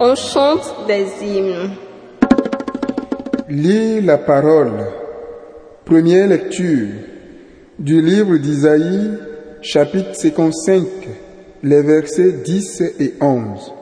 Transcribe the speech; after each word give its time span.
on 0.00 0.14
chante 0.14 0.86
des 0.88 1.06
hymnes. 1.22 1.70
Lis 3.50 4.00
la 4.00 4.16
parole. 4.16 4.86
Première 5.84 6.28
lecture 6.28 6.88
du 7.78 8.00
livre 8.00 8.38
d'Isaïe, 8.38 9.18
chapitre 9.64 10.14
55, 10.14 10.84
les 11.62 11.80
versets 11.80 12.32
10 12.44 12.82
et 13.00 13.14
11. 13.18 13.72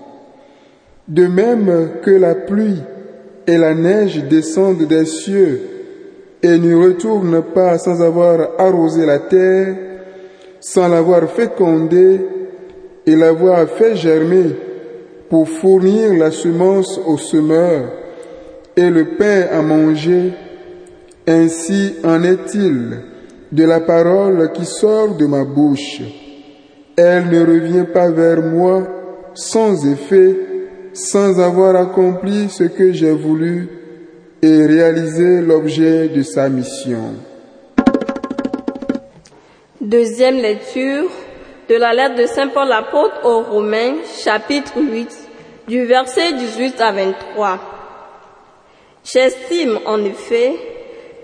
De 1.08 1.27
même 1.27 1.91
que 2.05 2.12
la 2.12 2.36
pluie 2.36 2.80
et 3.48 3.58
la 3.58 3.74
neige 3.74 4.22
descendent 4.30 4.86
des 4.86 5.05
cieux 5.05 5.61
et 6.41 6.56
ne 6.56 6.77
retournent 6.77 7.42
pas 7.52 7.78
sans 7.78 8.00
avoir 8.00 8.50
arrosé 8.58 9.05
la 9.05 9.19
terre, 9.19 9.74
sans 10.61 10.86
l'avoir 10.86 11.28
fécondée 11.28 12.20
et 13.05 13.17
l'avoir 13.17 13.69
fait 13.69 13.96
germer 13.96 14.55
pour 15.28 15.48
fournir 15.48 16.14
la 16.14 16.30
semence 16.30 17.00
au 17.05 17.19
semeur 17.19 17.91
et 18.77 18.89
le 18.89 19.17
pain 19.17 19.48
à 19.50 19.61
manger, 19.62 20.30
ainsi 21.27 21.94
en 22.05 22.22
est-il 22.22 23.11
de 23.53 23.64
la 23.64 23.81
parole 23.81 24.50
qui 24.53 24.64
sort 24.64 25.14
de 25.14 25.27
ma 25.27 25.45
bouche. 25.45 26.00
Elle 26.97 27.28
ne 27.28 27.41
revient 27.41 27.84
pas 27.92 28.11
vers 28.11 28.42
moi 28.42 28.83
sans 29.34 29.86
effet, 29.86 30.36
sans 30.95 31.39
avoir 31.39 31.77
accompli 31.77 32.48
ce 32.48 32.64
que 32.64 32.92
j'ai 32.92 33.12
voulu 33.12 33.69
et 34.42 34.67
réalisé 34.67 35.42
l'objet 35.42 36.08
de 36.08 36.23
sa 36.23 36.48
mission. 36.48 37.14
Deuxième 39.80 40.36
lecture 40.36 41.11
de 41.69 41.74
la 41.74 41.92
lettre 41.92 42.17
de 42.17 42.27
Saint 42.27 42.48
Paul 42.48 42.73
apôtre 42.73 43.20
aux 43.24 43.42
Romains, 43.42 43.96
chapitre 44.24 44.73
8, 44.77 45.08
du 45.69 45.84
verset 45.84 46.33
18 46.33 46.80
à 46.80 46.92
23. 46.92 47.58
J'estime 49.05 49.79
en 49.86 50.02
effet 50.05 50.55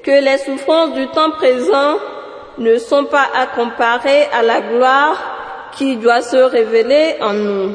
que 0.03 0.11
les 0.11 0.39
souffrances 0.39 0.95
du 0.95 1.07
temps 1.09 1.31
présent 1.33 1.97
ne 2.59 2.77
sont 2.79 3.05
pas 3.05 3.29
à 3.35 3.47
comparer 3.47 4.25
à 4.33 4.43
la 4.43 4.61
gloire 4.61 5.71
qui 5.77 5.97
doit 5.97 6.23
se 6.23 6.37
révéler 6.37 7.17
en 7.21 7.33
nous. 7.33 7.75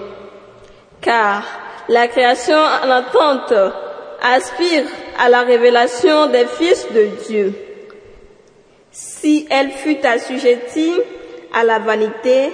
Car 1.02 1.44
la 1.90 2.08
création 2.08 2.58
en 2.58 2.90
attente 2.90 3.54
aspire 4.22 4.86
à 5.20 5.30
la 5.30 5.42
révélation 5.42 6.28
des 6.28 6.46
fils 6.46 6.88
de 6.94 7.06
Dieu. 7.28 7.54
Si 8.92 9.48
elle 9.50 9.72
fut 9.72 10.06
assujettie 10.06 10.94
à 11.54 11.64
la 11.64 11.80
vanité, 11.80 12.52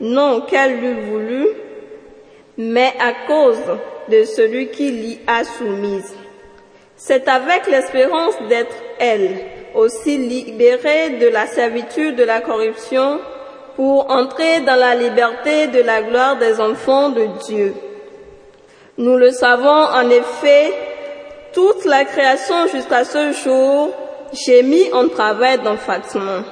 non 0.00 0.42
qu'elle 0.42 0.80
l'eût 0.80 1.00
voulu, 1.02 1.46
mais 2.56 2.92
à 3.00 3.26
cause 3.26 3.62
de 4.08 4.24
celui 4.24 4.68
qui 4.68 4.90
l'y 4.90 5.20
a 5.26 5.44
soumise. 5.44 6.14
C'est 6.96 7.28
avec 7.28 7.66
l'espérance 7.66 8.34
d'être 8.48 8.76
elle 8.98 9.40
aussi 9.74 10.16
libérée 10.16 11.18
de 11.20 11.28
la 11.28 11.46
servitude 11.46 12.16
de 12.16 12.24
la 12.24 12.40
corruption 12.40 13.20
pour 13.76 14.10
entrer 14.10 14.60
dans 14.60 14.76
la 14.76 14.94
liberté 14.94 15.66
de 15.68 15.80
la 15.80 16.02
gloire 16.02 16.36
des 16.36 16.60
enfants 16.60 17.10
de 17.10 17.26
Dieu. 17.46 17.74
Nous 18.96 19.16
le 19.16 19.30
savons 19.30 19.68
en 19.68 20.08
effet, 20.10 20.72
toute 21.52 21.84
la 21.84 22.04
création 22.04 22.66
jusqu'à 22.68 23.04
ce 23.04 23.32
jour 23.32 23.90
gémit 24.32 24.92
en 24.92 25.08
travail 25.08 25.58
d'enfantement. 25.58 26.42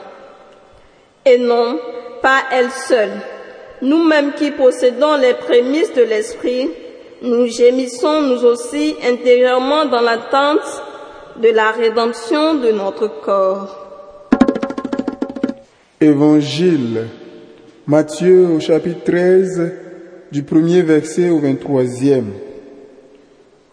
Et 1.25 1.39
non, 1.39 1.79
pas 2.21 2.41
elle 2.51 2.71
seule. 2.71 3.21
Nous-mêmes 3.83 4.33
qui 4.33 4.51
possédons 4.51 5.17
les 5.17 5.35
prémices 5.35 5.93
de 5.93 6.03
l'esprit, 6.03 6.71
nous 7.23 7.47
gémissons 7.47 8.23
nous 8.23 8.45
aussi 8.45 8.97
intérieurement 9.05 9.85
dans 9.87 10.01
l'attente 10.01 10.83
de 11.41 11.49
la 11.49 11.71
rédemption 11.71 12.55
de 12.55 12.73
notre 12.73 13.09
corps. 13.23 13.79
Évangile, 16.01 17.07
Matthieu 17.87 18.47
au 18.49 18.61
chapitre 18.61 19.05
13, 19.05 19.73
du 20.31 20.43
premier 20.43 20.83
verset 20.83 21.31
au 21.31 21.41
23e. 21.41 22.25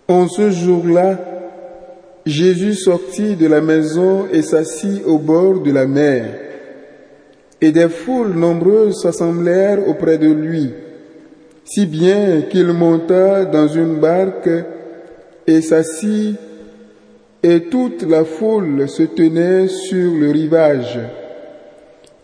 En 0.07 0.27
ce 0.27 0.49
jour-là, 0.51 1.19
Jésus 2.25 2.75
sortit 2.75 3.35
de 3.35 3.47
la 3.47 3.61
maison 3.61 4.27
et 4.31 4.41
s'assit 4.41 5.03
au 5.05 5.17
bord 5.17 5.59
de 5.59 5.71
la 5.71 5.87
mer. 5.87 6.25
Et 7.61 7.71
des 7.71 7.89
foules 7.89 8.33
nombreuses 8.33 9.01
s'assemblèrent 9.01 9.87
auprès 9.87 10.17
de 10.17 10.31
lui, 10.31 10.71
si 11.65 11.85
bien 11.85 12.43
qu'il 12.49 12.67
monta 12.67 13.45
dans 13.45 13.67
une 13.67 13.99
barque 13.99 14.49
et 15.45 15.61
s'assit, 15.61 16.37
et 17.41 17.61
toute 17.61 18.03
la 18.03 18.25
foule 18.25 18.87
se 18.89 19.03
tenait 19.03 19.67
sur 19.67 20.13
le 20.13 20.31
rivage. 20.31 20.99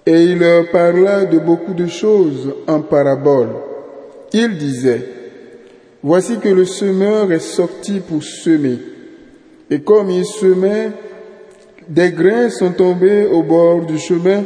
Et 0.06 0.24
il 0.24 0.40
leur 0.40 0.70
parla 0.70 1.26
de 1.26 1.40
beaucoup 1.40 1.74
de 1.74 1.88
choses 1.88 2.54
en 2.68 2.82
parabole. 2.82 3.50
Il 4.34 4.58
disait, 4.58 5.02
Voici 6.04 6.38
que 6.38 6.50
le 6.50 6.66
semeur 6.66 7.32
est 7.32 7.40
sorti 7.40 8.00
pour 8.00 8.24
semer. 8.24 8.78
Et 9.72 9.80
comme 9.80 10.12
il 10.12 10.26
semait, 10.26 10.92
des 11.88 12.12
grains 12.12 12.50
sont 12.50 12.74
tombés 12.74 13.26
au 13.26 13.42
bord 13.42 13.86
du 13.86 13.98
chemin 13.98 14.44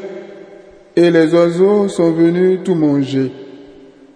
et 0.96 1.12
les 1.12 1.34
oiseaux 1.34 1.90
sont 1.90 2.12
venus 2.12 2.60
tout 2.64 2.76
manger. 2.76 3.32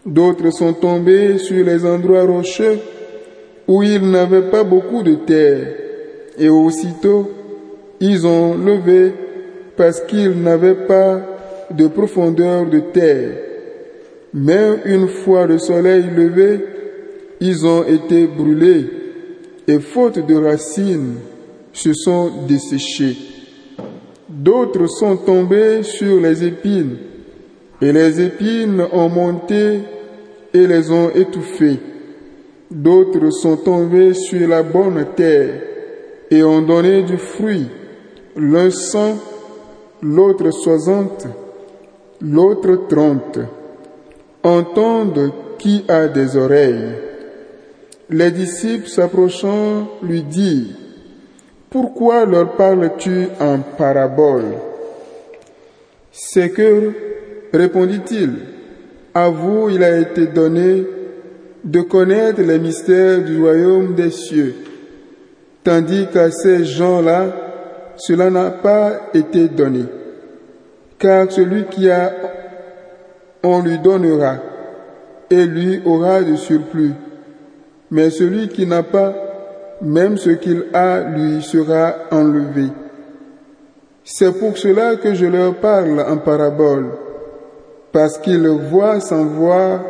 D'autres 0.06 0.52
sont 0.52 0.74
tombés 0.74 1.38
sur 1.38 1.66
les 1.66 1.86
endroits 1.86 2.24
rocheux 2.24 2.80
où 3.68 3.84
il 3.84 4.10
n'avait 4.10 4.50
pas 4.50 4.64
beaucoup 4.64 5.04
de 5.04 5.16
terre 5.16 5.83
et 6.38 6.50
aussitôt 6.50 7.30
ils 8.00 8.28
ont 8.28 8.56
levé 8.58 9.14
parce 9.78 10.02
qu'ils 10.02 10.42
n'avaient 10.42 10.86
pas 10.86 11.22
de 11.72 11.88
profondeur 11.88 12.66
de 12.66 12.80
terre. 12.80 13.38
Mais 14.34 14.82
une 14.86 15.08
fois 15.08 15.46
le 15.46 15.58
soleil 15.58 16.04
levé, 16.16 16.60
ils 17.40 17.66
ont 17.66 17.86
été 17.86 18.28
brûlés 18.28 18.86
et 19.68 19.80
faute 19.80 20.26
de 20.26 20.36
racines, 20.36 21.16
se 21.72 21.94
sont 21.94 22.30
desséchés. 22.48 23.16
D'autres 24.28 24.88
sont 24.88 25.18
tombés 25.18 25.84
sur 25.84 26.20
les 26.20 26.44
épines 26.44 26.98
et 27.82 27.92
les 27.92 28.22
épines 28.22 28.84
ont 28.92 29.10
monté 29.10 29.80
et 30.54 30.68
les 30.68 30.92
ont 30.92 31.10
étouffés. 31.10 31.80
D'autres 32.70 33.30
sont 33.30 33.58
tombés 33.58 34.14
sur 34.14 34.48
la 34.48 34.62
bonne 34.64 35.06
terre 35.16 35.73
et 36.34 36.44
ont 36.44 36.64
donné 36.64 37.04
du 37.04 37.18
fruit, 37.18 37.68
l'un 38.36 38.72
cent, 38.72 39.18
l'autre 40.02 40.50
soixante, 40.50 41.28
l'autre 42.22 42.88
trente. 42.90 43.38
Entende 44.44 45.32
qui 45.60 45.86
a 45.88 46.08
des 46.08 46.36
oreilles. 46.36 46.96
Les 48.10 48.32
disciples 48.32 48.88
s'approchant 48.88 49.88
lui 50.02 50.24
dirent, 50.24 50.76
Pourquoi 51.70 52.26
leur 52.26 52.56
parles-tu 52.56 53.28
en 53.40 53.60
parabole? 53.78 54.56
C'est 56.12 56.50
que, 56.50 56.92
répondit-il, 57.54 58.32
à 59.14 59.30
vous 59.30 59.70
il 59.70 59.84
a 59.84 60.00
été 60.00 60.26
donné 60.26 60.84
de 61.64 61.82
connaître 61.82 62.42
les 62.42 62.58
mystères 62.58 63.24
du 63.24 63.40
royaume 63.40 63.94
des 63.94 64.10
cieux, 64.10 64.56
tandis 65.63 66.07
qu'à 66.12 66.31
ces 66.31 66.65
gens-là, 66.65 67.25
cela 67.95 68.30
n'a 68.30 68.51
pas 68.51 69.10
été 69.13 69.48
donné. 69.48 69.86
Car 71.00 71.31
celui 71.31 71.65
qui 71.65 71.89
a, 71.89 72.12
on 73.44 73.62
lui 73.62 73.80
donnera, 73.80 74.38
et 75.30 75.45
lui 75.45 75.81
aura 75.86 76.21
de 76.21 76.36
surplus. 76.36 76.94
Mais 77.92 78.10
celui 78.10 78.48
qui 78.48 78.65
n'a 78.65 78.83
pas, 78.83 79.13
même 79.81 80.18
ce 80.18 80.31
qu'il 80.31 80.65
a 80.74 81.01
lui 81.01 81.42
sera 81.42 81.94
enlevé. 82.12 82.68
C'est 84.04 84.38
pour 84.38 84.57
cela 84.57 84.95
que 84.98 85.13
je 85.13 85.25
leur 85.25 85.56
parle 85.56 86.04
en 86.07 86.18
parabole, 86.18 86.88
parce 87.92 88.18
qu'ils 88.18 88.48
voient 88.48 89.00
sans 89.00 89.25
voir 89.25 89.81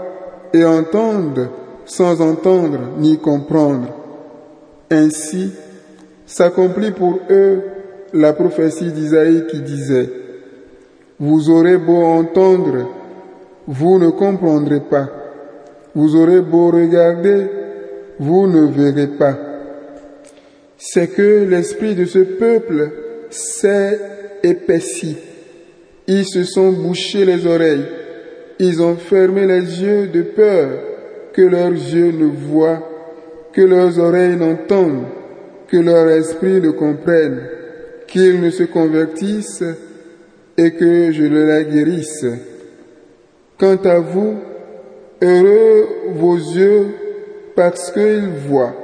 et 0.54 0.64
entendent 0.66 1.50
sans 1.86 2.22
entendre 2.22 2.80
ni 2.98 3.18
comprendre. 3.18 4.03
Ainsi 4.90 5.52
s'accomplit 6.26 6.92
pour 6.92 7.20
eux 7.30 7.62
la 8.14 8.34
prophétie 8.34 8.92
d'Isaïe 8.92 9.46
qui 9.50 9.62
disait, 9.62 10.10
Vous 11.20 11.50
aurez 11.50 11.78
beau 11.78 12.04
entendre, 12.04 12.90
vous 13.68 14.00
ne 14.00 14.10
comprendrez 14.10 14.82
pas. 14.82 15.10
Vous 15.96 16.16
aurez 16.16 16.42
beau 16.42 16.72
regarder, 16.72 17.48
vous 18.20 18.48
ne 18.48 18.66
verrez 18.68 19.08
pas. 19.08 19.38
C'est 20.78 21.08
que 21.08 21.46
l'esprit 21.50 21.96
de 21.96 22.06
ce 22.06 22.20
peuple 22.20 22.92
s'est 23.30 24.00
épaissi. 24.44 25.18
Ils 26.08 26.26
se 26.26 26.44
sont 26.44 26.72
bouchés 26.72 27.26
les 27.26 27.46
oreilles. 27.46 27.86
Ils 28.60 28.82
ont 28.82 28.96
fermé 28.96 29.46
les 29.48 29.82
yeux 29.82 30.08
de 30.08 30.22
peur 30.22 30.70
que 31.34 31.42
leurs 31.42 31.72
yeux 31.72 32.12
ne 32.12 32.26
voient, 32.26 32.84
que 33.54 33.62
leurs 33.62 34.00
oreilles 34.00 34.36
n'entendent, 34.36 35.06
que 35.68 35.78
leur 35.78 36.10
esprit 36.10 36.60
ne 36.60 36.72
comprenne, 36.72 37.42
qu'ils 38.08 38.42
ne 38.42 38.50
se 38.50 38.64
convertissent 38.64 39.64
et 40.58 40.72
que 40.72 41.12
je 41.12 41.24
ne 41.24 41.44
la 41.44 41.64
guérisse. 41.64 42.26
Quant 43.60 43.78
à 43.86 44.00
vous, 44.00 44.36
heureux 45.22 45.88
vos 46.16 46.36
yeux 46.36 46.88
parce 47.56 47.92
qu'ils 47.92 48.30
voient, 48.48 48.76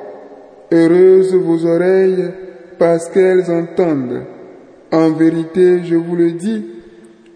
heureuses 0.71 1.33
vos 1.33 1.65
oreilles 1.65 2.29
parce 2.77 3.09
qu'elles 3.09 3.51
entendent. 3.51 4.23
En 4.91 5.11
vérité, 5.11 5.83
je 5.83 5.95
vous 5.95 6.15
le 6.15 6.31
dis, 6.31 6.65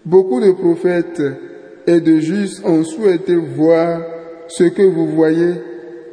beaucoup 0.04 0.40
de 0.40 0.52
prophètes 0.52 1.22
et 1.86 2.00
de 2.00 2.18
justes 2.18 2.64
ont 2.64 2.82
souhaité 2.82 3.36
voir 3.36 4.00
ce 4.48 4.64
que 4.64 4.82
vous 4.82 5.06
voyez 5.08 5.54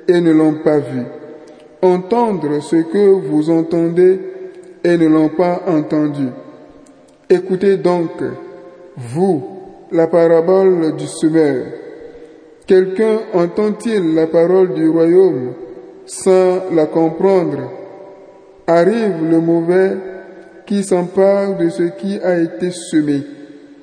et 0.07 0.21
ne 0.21 0.31
l'ont 0.31 0.55
pas 0.63 0.79
vu, 0.79 1.03
entendre 1.81 2.61
ce 2.61 2.77
que 2.77 3.09
vous 3.09 3.49
entendez 3.49 4.19
et 4.83 4.97
ne 4.97 5.07
l'ont 5.07 5.29
pas 5.29 5.61
entendu. 5.67 6.27
Écoutez 7.29 7.77
donc, 7.77 8.11
vous, 8.97 9.43
la 9.91 10.07
parabole 10.07 10.95
du 10.95 11.07
semeur. 11.07 11.65
Quelqu'un 12.67 13.19
entend-il 13.33 14.15
la 14.15 14.27
parole 14.27 14.73
du 14.73 14.87
royaume 14.89 15.53
sans 16.05 16.71
la 16.73 16.85
comprendre? 16.85 17.71
Arrive 18.67 19.29
le 19.29 19.39
mauvais 19.39 19.97
qui 20.65 20.83
s'empare 20.83 21.57
de 21.57 21.69
ce 21.69 21.83
qui 21.83 22.19
a 22.19 22.39
été 22.39 22.71
semé 22.71 23.23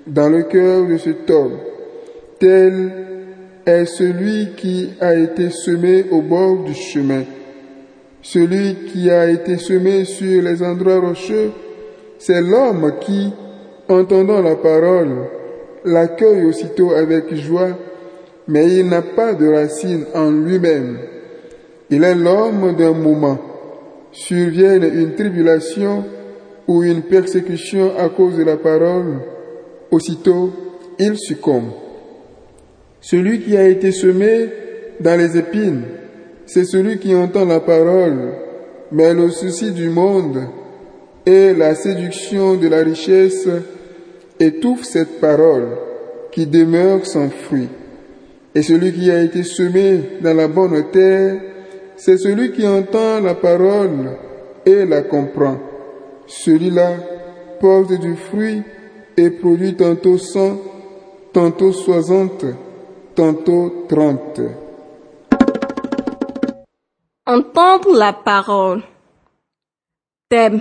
dans 0.06 0.28
le 0.28 0.44
cœur 0.44 0.86
de 0.86 0.96
cet 0.96 1.30
homme. 1.30 1.58
Tel 2.38 3.07
est 3.68 3.84
celui 3.84 4.54
qui 4.56 4.90
a 5.00 5.14
été 5.14 5.50
semé 5.50 6.06
au 6.10 6.22
bord 6.22 6.64
du 6.64 6.74
chemin. 6.74 7.24
Celui 8.22 8.74
qui 8.86 9.10
a 9.10 9.28
été 9.30 9.58
semé 9.58 10.04
sur 10.04 10.42
les 10.42 10.62
endroits 10.62 11.00
rocheux, 11.00 11.50
c'est 12.18 12.40
l'homme 12.40 12.94
qui, 13.00 13.30
entendant 13.88 14.40
la 14.40 14.56
parole, 14.56 15.28
l'accueille 15.84 16.46
aussitôt 16.46 16.92
avec 16.92 17.34
joie, 17.34 17.76
mais 18.48 18.74
il 18.76 18.88
n'a 18.88 19.02
pas 19.02 19.34
de 19.34 19.46
racine 19.46 20.06
en 20.14 20.30
lui-même. 20.30 20.98
Il 21.90 22.02
est 22.04 22.14
l'homme 22.14 22.74
d'un 22.76 22.92
moment. 22.92 23.38
Survienne 24.12 24.90
une 24.94 25.14
tribulation 25.14 26.04
ou 26.66 26.82
une 26.82 27.02
persécution 27.02 27.92
à 27.98 28.08
cause 28.08 28.36
de 28.36 28.44
la 28.44 28.56
parole, 28.56 29.20
aussitôt 29.90 30.50
il 30.98 31.18
succombe. 31.18 31.87
Celui 33.00 33.40
qui 33.40 33.56
a 33.56 33.68
été 33.68 33.92
semé 33.92 34.48
dans 35.00 35.18
les 35.18 35.36
épines, 35.36 35.82
c'est 36.46 36.64
celui 36.64 36.98
qui 36.98 37.14
entend 37.14 37.44
la 37.44 37.60
parole, 37.60 38.32
mais 38.90 39.14
le 39.14 39.30
souci 39.30 39.70
du 39.70 39.88
monde 39.88 40.48
et 41.26 41.52
la 41.54 41.74
séduction 41.74 42.54
de 42.54 42.68
la 42.68 42.82
richesse 42.82 43.48
étouffent 44.40 44.84
cette 44.84 45.20
parole 45.20 45.68
qui 46.32 46.46
demeure 46.46 47.04
sans 47.06 47.28
fruit. 47.28 47.68
Et 48.54 48.62
celui 48.62 48.92
qui 48.92 49.10
a 49.10 49.22
été 49.22 49.42
semé 49.42 50.00
dans 50.20 50.34
la 50.34 50.48
bonne 50.48 50.90
terre, 50.90 51.40
c'est 51.96 52.16
celui 52.16 52.52
qui 52.52 52.66
entend 52.66 53.20
la 53.20 53.34
parole 53.34 54.16
et 54.64 54.84
la 54.84 55.02
comprend. 55.02 55.58
Celui-là 56.26 56.92
porte 57.60 57.92
du 58.00 58.14
fruit 58.16 58.62
et 59.16 59.30
produit 59.30 59.74
tantôt 59.74 60.18
cent, 60.18 60.58
tantôt 61.32 61.72
soixante, 61.72 62.44
tantôt 63.18 63.84
trente. 63.88 64.40
Entendre 67.26 67.92
la 67.92 68.12
parole? 68.12 68.84
Thème. 70.28 70.60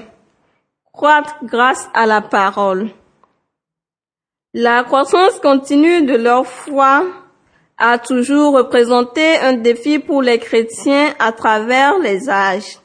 Croître 0.92 1.36
grâce 1.44 1.88
à 1.94 2.08
la 2.08 2.22
parole. 2.22 2.90
La 4.56 4.84
croissance 4.84 5.40
continue 5.40 6.02
de 6.02 6.16
leur 6.16 6.48
foi 6.48 7.06
a 7.78 8.00
toujours 8.00 8.56
représenté 8.56 9.38
un 9.38 9.54
défi 9.54 10.00
pour 10.00 10.24
les 10.24 10.40
chrétiens 10.40 11.14
à 11.20 11.32
travers 11.34 12.00
les 12.00 12.28
âges. 12.28 12.80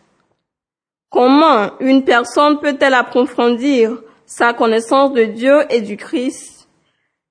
Comment 1.09 1.71
une 1.81 2.05
personne 2.05 2.61
peut-elle 2.61 2.93
approfondir 2.93 4.02
sa 4.26 4.52
connaissance 4.52 5.14
de 5.14 5.25
Dieu 5.25 5.61
et 5.71 5.81
du 5.81 5.97
Christ? 5.97 6.51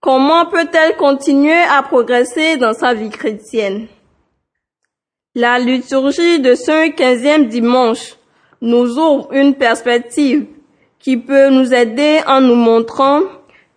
Comment 0.02 0.48
peut-elle 0.48 0.98
continuer 0.98 1.62
à 1.70 1.84
progresser 1.84 2.58
dans 2.58 2.74
sa 2.74 2.96
vie 2.96 3.12
chrétienne? 3.12 3.86
La 5.36 5.60
liturgie 5.60 6.40
de 6.40 6.56
ce 6.56 6.90
quinzième 6.90 7.46
dimanche 7.46 8.16
nous 8.62 8.98
ouvre 8.98 9.32
une 9.32 9.54
perspective 9.54 10.48
qui 10.98 11.18
peut 11.18 11.50
nous 11.50 11.72
aider 11.72 12.20
en 12.26 12.42
nous 12.42 12.56
montrant 12.56 13.22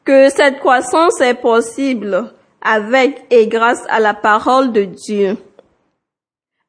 que 0.06 0.30
cette 0.30 0.60
croissance 0.60 1.20
est 1.20 1.34
possible 1.34 2.32
avec 2.62 3.26
et 3.30 3.46
grâce 3.46 3.84
à 3.90 4.00
la 4.00 4.14
parole 4.14 4.72
de 4.72 4.84
Dieu. 4.84 5.36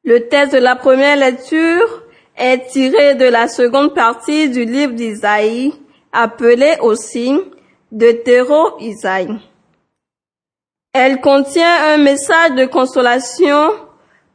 Le 0.04 0.28
texte 0.28 0.52
de 0.52 0.60
la 0.60 0.76
première 0.76 1.16
lecture 1.16 2.02
est 2.36 2.66
tiré 2.66 3.14
de 3.14 3.24
la 3.24 3.48
seconde 3.48 3.94
partie 3.94 4.50
du 4.50 4.66
livre 4.66 4.92
d'Isaïe, 4.92 5.72
appelé 6.12 6.74
aussi 6.82 7.40
de 7.96 8.12
Terreau 8.12 8.76
Isaïe. 8.78 9.38
Elle 10.92 11.22
contient 11.22 11.94
un 11.94 11.96
message 11.96 12.52
de 12.52 12.66
consolation 12.66 13.72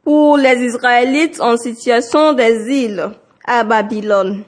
pour 0.02 0.36
les 0.36 0.64
Israélites 0.64 1.40
en 1.40 1.56
situation 1.56 2.32
d'exil 2.32 3.10
à 3.46 3.62
Babylone. 3.62 4.42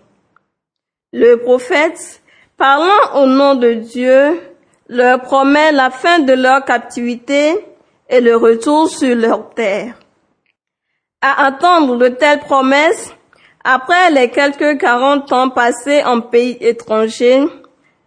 Le 1.12 1.36
prophète, 1.36 2.22
parlant 2.56 3.22
au 3.22 3.26
nom 3.26 3.54
de 3.54 3.74
Dieu, 3.74 4.40
leur 4.88 5.20
promet 5.20 5.70
la 5.70 5.90
fin 5.90 6.18
de 6.18 6.32
leur 6.32 6.64
captivité 6.64 7.54
et 8.08 8.20
le 8.20 8.34
retour 8.34 8.88
sur 8.88 9.14
leur 9.14 9.50
terre. 9.50 9.94
À 11.20 11.46
attendre 11.46 11.96
de 11.98 12.08
telles 12.08 12.40
promesses, 12.40 13.14
après 13.62 14.10
les 14.10 14.30
quelques 14.30 14.80
quarante 14.80 15.32
ans 15.32 15.50
passés 15.50 16.02
en 16.02 16.20
pays 16.20 16.58
étranger, 16.60 17.44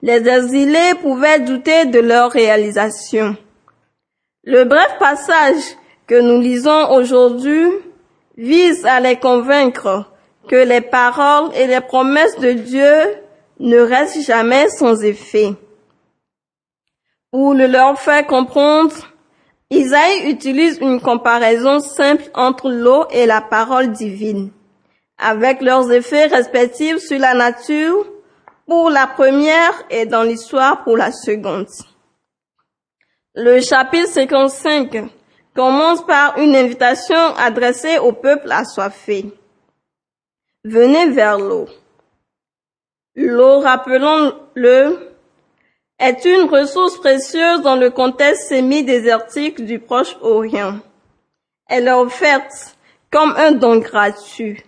les 0.07 0.25
exilés 0.25 0.93
pouvaient 1.01 1.41
douter 1.41 1.85
de 1.85 1.99
leur 1.99 2.31
réalisation. 2.31 3.35
Le 4.45 4.63
bref 4.63 4.95
passage 4.99 5.75
que 6.07 6.17
nous 6.21 6.39
lisons 6.39 6.91
aujourd'hui 6.91 7.67
vise 8.37 8.85
à 8.85 9.01
les 9.01 9.17
convaincre 9.17 10.05
que 10.47 10.55
les 10.55 10.79
paroles 10.79 11.53
et 11.55 11.67
les 11.67 11.81
promesses 11.81 12.39
de 12.39 12.53
Dieu 12.53 12.95
ne 13.59 13.79
restent 13.79 14.21
jamais 14.21 14.69
sans 14.69 15.03
effet. 15.03 15.49
Ou 17.33 17.51
le 17.51 17.67
leur 17.67 17.99
faire 17.99 18.25
comprendre 18.27 18.95
Isaïe 19.69 20.29
utilise 20.29 20.77
une 20.79 21.01
comparaison 21.01 21.81
simple 21.81 22.23
entre 22.33 22.69
l'eau 22.69 23.03
et 23.11 23.25
la 23.25 23.41
parole 23.41 23.91
divine, 23.91 24.51
avec 25.17 25.61
leurs 25.61 25.91
effets 25.91 26.27
respectifs 26.27 26.99
sur 26.99 27.19
la 27.19 27.33
nature 27.33 28.05
pour 28.67 28.89
la 28.89 29.07
première 29.07 29.83
et 29.89 30.05
dans 30.05 30.23
l'histoire 30.23 30.83
pour 30.83 30.97
la 30.97 31.11
seconde. 31.11 31.67
Le 33.33 33.61
chapitre 33.61 34.09
55 34.09 35.09
commence 35.55 36.05
par 36.05 36.37
une 36.37 36.55
invitation 36.55 37.33
adressée 37.37 37.97
au 37.97 38.11
peuple 38.11 38.51
assoiffé. 38.51 39.25
Venez 40.65 41.09
vers 41.11 41.39
l'eau. 41.39 41.67
L'eau, 43.15 43.61
rappelons-le, 43.61 45.11
est 45.99 46.25
une 46.25 46.49
ressource 46.49 46.97
précieuse 46.97 47.61
dans 47.61 47.75
le 47.75 47.89
contexte 47.89 48.49
semi-désertique 48.49 49.63
du 49.63 49.79
Proche-Orient. 49.79 50.79
Elle 51.67 51.87
est 51.87 51.91
offerte 51.91 52.77
comme 53.11 53.33
un 53.37 53.53
don 53.53 53.77
gratuit, 53.77 54.61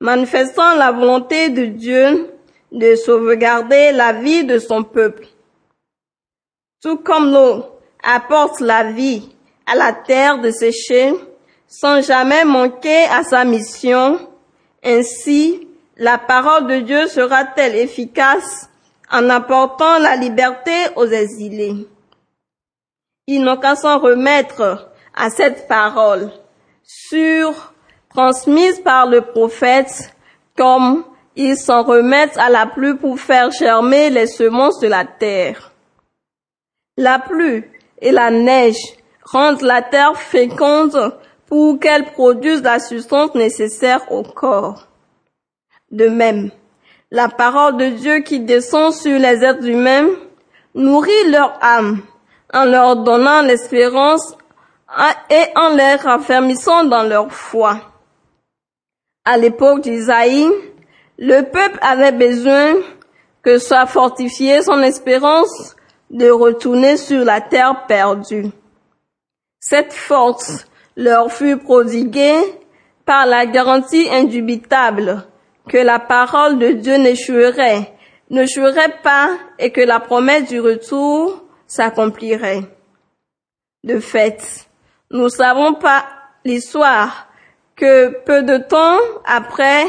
manifestant 0.00 0.74
la 0.74 0.90
volonté 0.90 1.48
de 1.48 1.66
Dieu 1.66 2.35
de 2.72 2.94
sauvegarder 2.94 3.92
la 3.92 4.12
vie 4.12 4.44
de 4.44 4.58
son 4.58 4.82
peuple. 4.82 5.26
Tout 6.82 6.98
comme 6.98 7.32
l'eau 7.32 7.64
apporte 8.02 8.60
la 8.60 8.92
vie 8.92 9.28
à 9.66 9.74
la 9.74 9.92
terre 9.92 10.40
de 10.40 10.50
sécher, 10.50 11.12
sans 11.66 12.02
jamais 12.02 12.44
manquer 12.44 13.04
à 13.04 13.24
sa 13.24 13.44
mission, 13.44 14.18
ainsi 14.84 15.66
la 15.96 16.18
parole 16.18 16.66
de 16.66 16.80
Dieu 16.80 17.08
sera-t-elle 17.08 17.74
efficace 17.74 18.68
en 19.10 19.28
apportant 19.30 19.98
la 19.98 20.16
liberté 20.16 20.72
aux 20.96 21.06
exilés? 21.06 21.88
Ils 23.26 23.42
n'ont 23.42 23.56
qu'à 23.56 23.74
s'en 23.74 23.98
remettre 23.98 24.92
à 25.14 25.30
cette 25.30 25.66
parole, 25.66 26.30
sur, 26.84 27.72
transmise 28.10 28.78
par 28.80 29.06
le 29.06 29.22
prophète, 29.22 30.14
comme 30.56 31.04
ils 31.36 31.56
s'en 31.56 31.82
remettent 31.82 32.38
à 32.38 32.48
la 32.48 32.66
pluie 32.66 32.96
pour 32.96 33.20
faire 33.20 33.50
germer 33.50 34.10
les 34.10 34.26
semences 34.26 34.80
de 34.80 34.88
la 34.88 35.04
terre. 35.04 35.72
La 36.96 37.18
pluie 37.18 37.64
et 38.00 38.10
la 38.10 38.30
neige 38.30 38.80
rendent 39.22 39.62
la 39.62 39.82
terre 39.82 40.16
féconde 40.16 41.14
pour 41.46 41.78
qu'elle 41.78 42.06
produise 42.12 42.62
la 42.62 42.78
substance 42.78 43.34
nécessaire 43.34 44.10
au 44.10 44.22
corps. 44.22 44.86
De 45.90 46.08
même, 46.08 46.50
la 47.10 47.28
parole 47.28 47.76
de 47.76 47.90
Dieu 47.90 48.20
qui 48.20 48.40
descend 48.40 48.92
sur 48.92 49.18
les 49.18 49.44
êtres 49.44 49.68
humains 49.68 50.08
nourrit 50.74 51.30
leur 51.30 51.56
âme 51.62 52.00
en 52.52 52.64
leur 52.64 52.96
donnant 52.96 53.42
l'espérance 53.42 54.36
et 55.30 55.44
en 55.54 55.68
les 55.76 55.96
raffermissant 55.96 56.84
dans 56.84 57.02
leur 57.02 57.30
foi. 57.30 57.80
À 59.24 59.36
l'époque 59.36 59.82
d'Isaïe, 59.82 60.48
le 61.18 61.42
peuple 61.42 61.78
avait 61.80 62.12
besoin 62.12 62.74
que 63.42 63.58
soit 63.58 63.86
fortifiée 63.86 64.62
son 64.62 64.80
espérance 64.82 65.76
de 66.10 66.30
retourner 66.30 66.96
sur 66.96 67.24
la 67.24 67.40
terre 67.40 67.86
perdue. 67.86 68.50
Cette 69.60 69.92
force 69.92 70.66
leur 70.96 71.32
fut 71.32 71.56
prodiguée 71.56 72.38
par 73.04 73.26
la 73.26 73.46
garantie 73.46 74.08
indubitable 74.10 75.26
que 75.68 75.78
la 75.78 75.98
parole 75.98 76.58
de 76.58 76.72
Dieu 76.72 76.96
n'échouerait, 76.96 77.92
n'échouerait 78.30 79.00
pas 79.02 79.30
et 79.58 79.72
que 79.72 79.80
la 79.80 80.00
promesse 80.00 80.48
du 80.48 80.60
retour 80.60 81.44
s'accomplirait. 81.66 82.62
De 83.84 84.00
fait, 84.00 84.68
nous 85.10 85.28
savons 85.28 85.74
pas 85.74 86.04
l'histoire 86.44 87.28
que 87.74 88.08
peu 88.24 88.42
de 88.42 88.58
temps 88.58 88.98
après, 89.24 89.84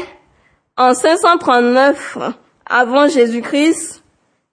en 0.78 0.94
539 0.94 2.18
avant 2.64 3.08
Jésus-Christ, 3.08 4.04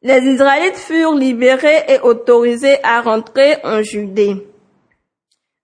les 0.01 0.21
Israélites 0.21 0.77
furent 0.77 1.13
libérés 1.13 1.83
et 1.87 1.99
autorisés 1.99 2.77
à 2.83 3.01
rentrer 3.01 3.57
en 3.63 3.83
Judée. 3.83 4.35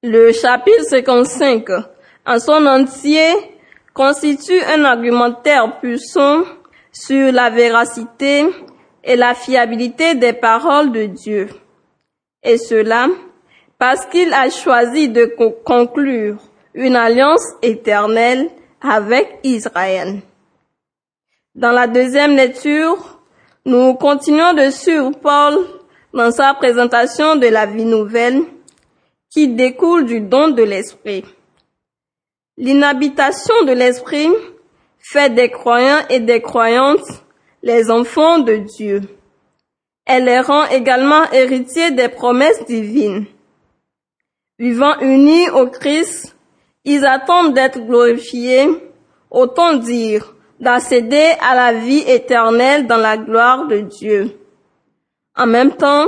Le 0.03 0.31
chapitre 0.31 0.83
55 0.87 1.67
en 2.27 2.39
son 2.39 2.65
entier 2.67 3.27
constitue 3.93 4.61
un 4.71 4.85
argumentaire 4.85 5.79
puissant 5.79 6.43
sur 6.91 7.31
la 7.31 7.49
véracité 7.49 8.45
et 9.03 9.15
la 9.15 9.33
fiabilité 9.33 10.13
des 10.13 10.33
paroles 10.33 10.91
de 10.91 11.05
Dieu. 11.05 11.49
Et 12.43 12.57
cela 12.57 13.07
parce 13.79 14.05
qu'il 14.05 14.31
a 14.31 14.47
choisi 14.51 15.09
de 15.09 15.25
conclure 15.65 16.37
une 16.75 16.95
alliance 16.95 17.45
éternelle 17.63 18.49
avec 18.81 19.39
Israël. 19.43 20.21
Dans 21.55 21.71
la 21.71 21.85
deuxième 21.85 22.37
lecture, 22.37 23.19
nous 23.65 23.93
continuons 23.95 24.53
de 24.53 24.69
suivre 24.69 25.11
Paul 25.21 25.59
dans 26.13 26.31
sa 26.31 26.53
présentation 26.53 27.35
de 27.35 27.47
la 27.47 27.65
vie 27.65 27.83
nouvelle 27.83 28.43
qui 29.29 29.49
découle 29.49 30.05
du 30.05 30.21
don 30.21 30.47
de 30.47 30.63
l'Esprit. 30.63 31.25
L'inhabitation 32.57 33.65
de 33.65 33.73
l'Esprit 33.73 34.29
fait 34.97 35.29
des 35.29 35.49
croyants 35.49 35.99
et 36.09 36.21
des 36.21 36.41
croyantes 36.41 37.25
les 37.63 37.91
enfants 37.91 38.39
de 38.39 38.55
Dieu. 38.55 39.01
Elle 40.05 40.23
les 40.23 40.39
rend 40.39 40.67
également 40.67 41.29
héritiers 41.33 41.91
des 41.91 42.07
promesses 42.07 42.63
divines. 42.63 43.25
Vivant 44.57 44.97
unis 45.01 45.49
au 45.49 45.67
Christ, 45.67 46.33
ils 46.85 47.05
attendent 47.05 47.53
d'être 47.53 47.85
glorifiés, 47.85 48.69
autant 49.29 49.73
dire 49.73 50.33
d'accéder 50.61 51.33
à 51.41 51.55
la 51.55 51.73
vie 51.73 52.03
éternelle 52.07 52.87
dans 52.87 52.97
la 52.97 53.17
gloire 53.17 53.67
de 53.67 53.79
Dieu. 53.79 54.37
En 55.35 55.47
même 55.47 55.75
temps, 55.75 56.05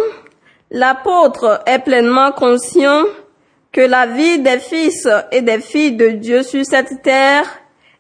l'apôtre 0.70 1.62
est 1.66 1.80
pleinement 1.80 2.32
conscient 2.32 3.04
que 3.72 3.82
la 3.82 4.06
vie 4.06 4.40
des 4.40 4.60
fils 4.60 5.08
et 5.32 5.42
des 5.42 5.60
filles 5.60 5.96
de 5.96 6.10
Dieu 6.10 6.44
sur 6.44 6.64
cette 6.64 7.02
terre 7.02 7.46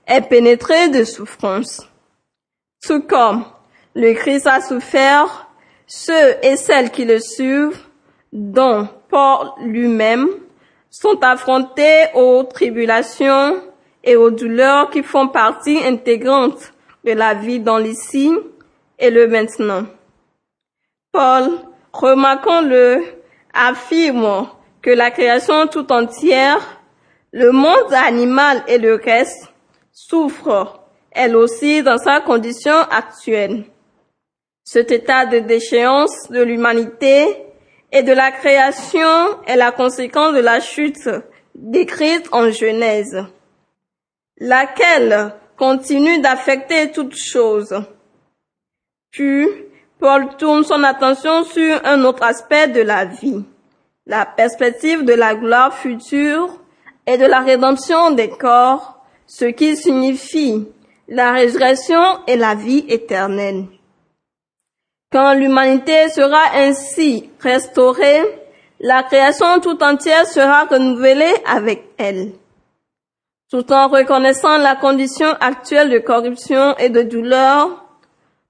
est 0.05 0.21
pénétrée 0.21 0.89
de 0.89 1.03
souffrance. 1.03 1.81
Tout 2.85 3.01
comme 3.01 3.45
le 3.95 4.13
Christ 4.13 4.45
a 4.45 4.61
souffert, 4.61 5.47
ceux 5.87 6.35
et 6.43 6.55
celles 6.55 6.91
qui 6.91 7.05
le 7.05 7.19
suivent, 7.19 7.79
dont 8.31 8.87
Paul 9.09 9.47
lui-même, 9.61 10.27
sont 10.91 11.17
affrontés 11.23 12.05
aux 12.13 12.43
tribulations 12.43 13.59
et 14.03 14.15
aux 14.15 14.31
douleurs 14.31 14.89
qui 14.89 15.03
font 15.03 15.27
partie 15.27 15.79
intégrante 15.83 16.73
de 17.03 17.11
la 17.11 17.33
vie 17.33 17.59
dans 17.59 17.77
l'ici 17.77 18.31
et 18.99 19.09
le 19.09 19.27
maintenant. 19.27 19.85
Paul, 21.11 21.49
remarquons-le, 21.91 23.03
affirme 23.53 24.47
que 24.81 24.89
la 24.89 25.11
création 25.11 25.67
tout 25.67 25.91
entière, 25.91 26.81
le 27.31 27.51
monde 27.51 27.93
animal 27.93 28.63
et 28.67 28.77
le 28.77 28.95
reste, 28.95 29.51
souffrent, 29.91 30.81
elle 31.11 31.35
aussi, 31.35 31.83
dans 31.83 31.97
sa 31.97 32.21
condition 32.21 32.75
actuelle. 32.89 33.65
Cet 34.63 34.91
état 34.91 35.25
de 35.25 35.39
déchéance 35.39 36.29
de 36.29 36.41
l'humanité 36.41 37.25
et 37.91 38.01
de 38.01 38.13
la 38.13 38.31
création 38.31 39.43
est 39.45 39.55
la 39.55 39.71
conséquence 39.71 40.33
de 40.33 40.39
la 40.39 40.59
chute 40.59 41.09
décrite 41.53 42.27
en 42.31 42.49
Genèse, 42.49 43.25
laquelle 44.37 45.33
continue 45.57 46.19
d'affecter 46.21 46.91
toutes 46.91 47.15
choses. 47.15 47.75
Puis, 49.11 49.47
Paul 49.99 50.35
tourne 50.37 50.63
son 50.63 50.83
attention 50.83 51.43
sur 51.43 51.79
un 51.85 52.03
autre 52.03 52.23
aspect 52.23 52.67
de 52.67 52.81
la 52.81 53.05
vie 53.05 53.45
la 54.05 54.25
perspective 54.25 55.05
de 55.05 55.13
la 55.13 55.35
gloire 55.35 55.73
future 55.77 56.59
et 57.07 57.17
de 57.17 57.25
la 57.25 57.39
rédemption 57.39 58.11
des 58.11 58.29
corps, 58.29 58.97
ce 59.25 59.45
qui 59.45 59.77
signifie 59.77 60.67
la 61.07 61.31
résurrection 61.31 62.19
et 62.27 62.35
la 62.35 62.55
vie 62.55 62.85
éternelle. 62.87 63.65
Quand 65.11 65.33
l'humanité 65.33 66.09
sera 66.09 66.55
ainsi 66.55 67.29
restaurée, 67.39 68.21
la 68.79 69.03
création 69.03 69.59
tout 69.61 69.81
entière 69.83 70.25
sera 70.25 70.65
renouvelée 70.65 71.33
avec 71.45 71.83
elle. 71.97 72.33
Tout 73.53 73.71
en 73.71 73.87
reconnaissant 73.87 74.57
la 74.57 74.75
condition 74.75 75.27
actuelle 75.39 75.91
de 75.91 75.99
corruption 75.99 76.75
et 76.79 76.89
de 76.89 77.03
douleur, 77.03 77.85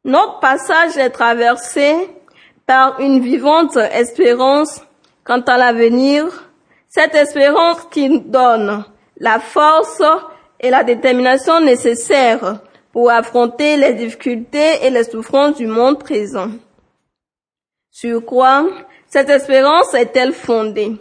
notre 0.06 0.40
passage 0.40 0.96
est 0.96 1.10
traversé 1.10 1.94
par 2.66 3.02
une 3.02 3.20
vivante 3.20 3.76
espérance 3.76 4.82
Quant 5.26 5.42
à 5.42 5.58
l'avenir, 5.58 6.50
cette 6.88 7.16
espérance 7.16 7.84
qui 7.92 8.22
donne 8.22 8.86
la 9.18 9.42
force 9.42 10.02
et 10.62 10.70
la 10.70 10.86
détermination 10.86 11.60
nécessaires 11.60 12.62
pour 12.94 13.12
affronter 13.12 13.76
les 13.76 13.96
difficultés 13.96 14.86
et 14.86 14.90
les 14.90 15.04
souffrances 15.04 15.58
du 15.58 15.68
monde 15.68 16.00
présent. 16.00 16.48
Sur 17.92 18.24
quoi 18.24 18.68
cette 19.08 19.30
espérance 19.30 19.94
est-elle 19.96 20.32
fondée? 20.32 20.94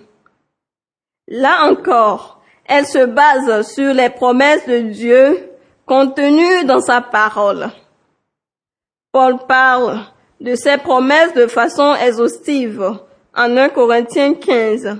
Là 1.28 1.68
encore, 1.70 2.41
elle 2.74 2.86
se 2.86 3.04
base 3.04 3.70
sur 3.74 3.92
les 3.92 4.08
promesses 4.08 4.66
de 4.66 4.78
Dieu 4.78 5.50
contenues 5.84 6.64
dans 6.64 6.80
sa 6.80 7.02
parole. 7.02 7.68
Paul 9.12 9.36
parle 9.46 10.00
de 10.40 10.54
ces 10.54 10.78
promesses 10.78 11.34
de 11.34 11.46
façon 11.48 11.94
exhaustive 11.94 12.82
en 13.36 13.56
1 13.58 13.68
Corinthiens 13.68 14.32
15. 14.32 14.96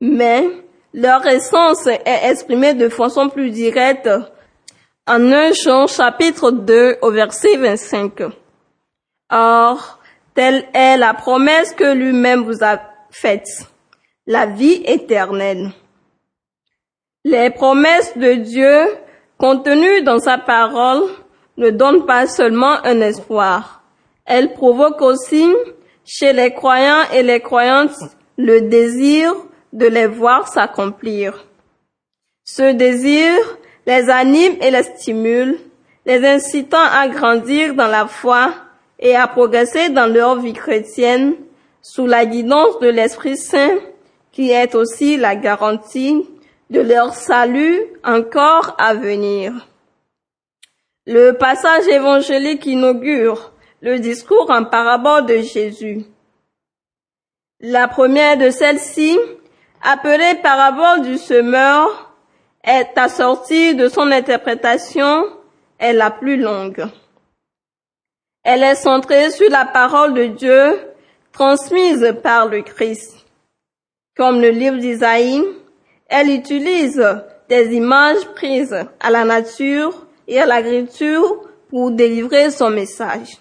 Mais 0.00 0.48
leur 0.92 1.24
essence 1.28 1.86
est 1.86 2.28
exprimée 2.28 2.74
de 2.74 2.88
façon 2.88 3.28
plus 3.28 3.50
directe 3.50 4.10
en 5.06 5.32
1 5.32 5.52
Jean 5.52 5.86
chapitre 5.86 6.50
2 6.50 6.96
au 7.02 7.12
verset 7.12 7.56
25. 7.56 8.22
Or, 9.30 10.00
telle 10.34 10.66
est 10.74 10.96
la 10.96 11.14
promesse 11.14 11.72
que 11.72 11.94
lui-même 11.94 12.42
vous 12.42 12.64
a 12.64 12.80
faite, 13.10 13.46
la 14.26 14.46
vie 14.46 14.82
éternelle. 14.84 15.70
Les 17.24 17.50
promesses 17.50 18.16
de 18.16 18.34
Dieu 18.34 18.86
contenues 19.38 20.02
dans 20.02 20.20
sa 20.20 20.38
parole 20.38 21.02
ne 21.56 21.70
donnent 21.70 22.06
pas 22.06 22.26
seulement 22.26 22.84
un 22.84 23.00
espoir, 23.00 23.82
elles 24.24 24.52
provoquent 24.52 25.02
aussi 25.02 25.52
chez 26.04 26.32
les 26.32 26.52
croyants 26.52 27.10
et 27.12 27.22
les 27.22 27.40
croyantes 27.40 27.96
le 28.36 28.60
désir 28.60 29.34
de 29.72 29.86
les 29.86 30.06
voir 30.06 30.48
s'accomplir. 30.48 31.46
Ce 32.44 32.72
désir 32.72 33.34
les 33.86 34.08
anime 34.10 34.56
et 34.60 34.70
les 34.70 34.82
stimule, 34.84 35.58
les 36.06 36.24
incitant 36.24 36.76
à 36.78 37.08
grandir 37.08 37.74
dans 37.74 37.88
la 37.88 38.06
foi 38.06 38.52
et 39.00 39.16
à 39.16 39.26
progresser 39.26 39.90
dans 39.90 40.06
leur 40.06 40.40
vie 40.40 40.52
chrétienne 40.52 41.34
sous 41.82 42.06
la 42.06 42.26
guidance 42.26 42.78
de 42.80 42.88
l'Esprit 42.88 43.36
Saint 43.36 43.78
qui 44.30 44.50
est 44.50 44.74
aussi 44.74 45.16
la 45.16 45.36
garantie 45.36 46.24
de 46.70 46.80
leur 46.80 47.14
salut 47.14 47.80
encore 48.04 48.74
à 48.78 48.94
venir. 48.94 49.68
Le 51.06 51.32
passage 51.32 51.86
évangélique 51.88 52.66
inaugure 52.66 53.52
le 53.80 53.98
discours 53.98 54.50
en 54.50 54.64
parabole 54.64 55.26
de 55.26 55.38
Jésus. 55.38 56.04
La 57.60 57.88
première 57.88 58.36
de 58.36 58.50
celles-ci, 58.50 59.18
appelée 59.82 60.40
parabole 60.42 61.02
du 61.02 61.16
semeur, 61.16 62.12
est 62.62 62.96
assortie 62.96 63.74
de 63.74 63.88
son 63.88 64.10
interprétation 64.10 65.24
est 65.78 65.92
la 65.92 66.10
plus 66.10 66.36
longue. 66.36 66.86
Elle 68.44 68.62
est 68.62 68.74
centrée 68.74 69.30
sur 69.30 69.48
la 69.50 69.64
parole 69.64 70.14
de 70.14 70.24
Dieu 70.26 70.78
transmise 71.32 72.14
par 72.22 72.46
le 72.46 72.62
Christ. 72.62 73.24
Comme 74.16 74.40
le 74.40 74.50
livre 74.50 74.76
d'Isaïe, 74.76 75.44
elle 76.08 76.30
utilise 76.30 77.04
des 77.48 77.74
images 77.74 78.26
prises 78.34 78.86
à 79.00 79.10
la 79.10 79.24
nature 79.24 80.06
et 80.26 80.40
à 80.40 80.46
l'agriculture 80.46 81.48
pour 81.68 81.90
délivrer 81.90 82.50
son 82.50 82.70
message. 82.70 83.38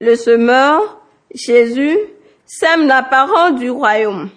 Le 0.00 0.14
semeur, 0.14 1.00
Jésus, 1.34 1.98
sème 2.46 2.86
la 2.86 3.02
parole 3.02 3.56
du 3.56 3.70
royaume. 3.70 4.30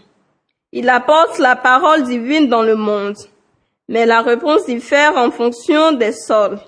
Il 0.72 0.90
apporte 0.90 1.38
la 1.38 1.56
parole 1.56 2.04
divine 2.04 2.48
dans 2.48 2.64
le 2.64 2.76
monde, 2.76 3.18
mais 3.90 4.06
la 4.06 4.22
réponse 4.22 4.66
diffère 4.66 5.18
en 5.18 5.32
fonction 5.32 5.92
des 5.92 6.14
sols, 6.14 6.60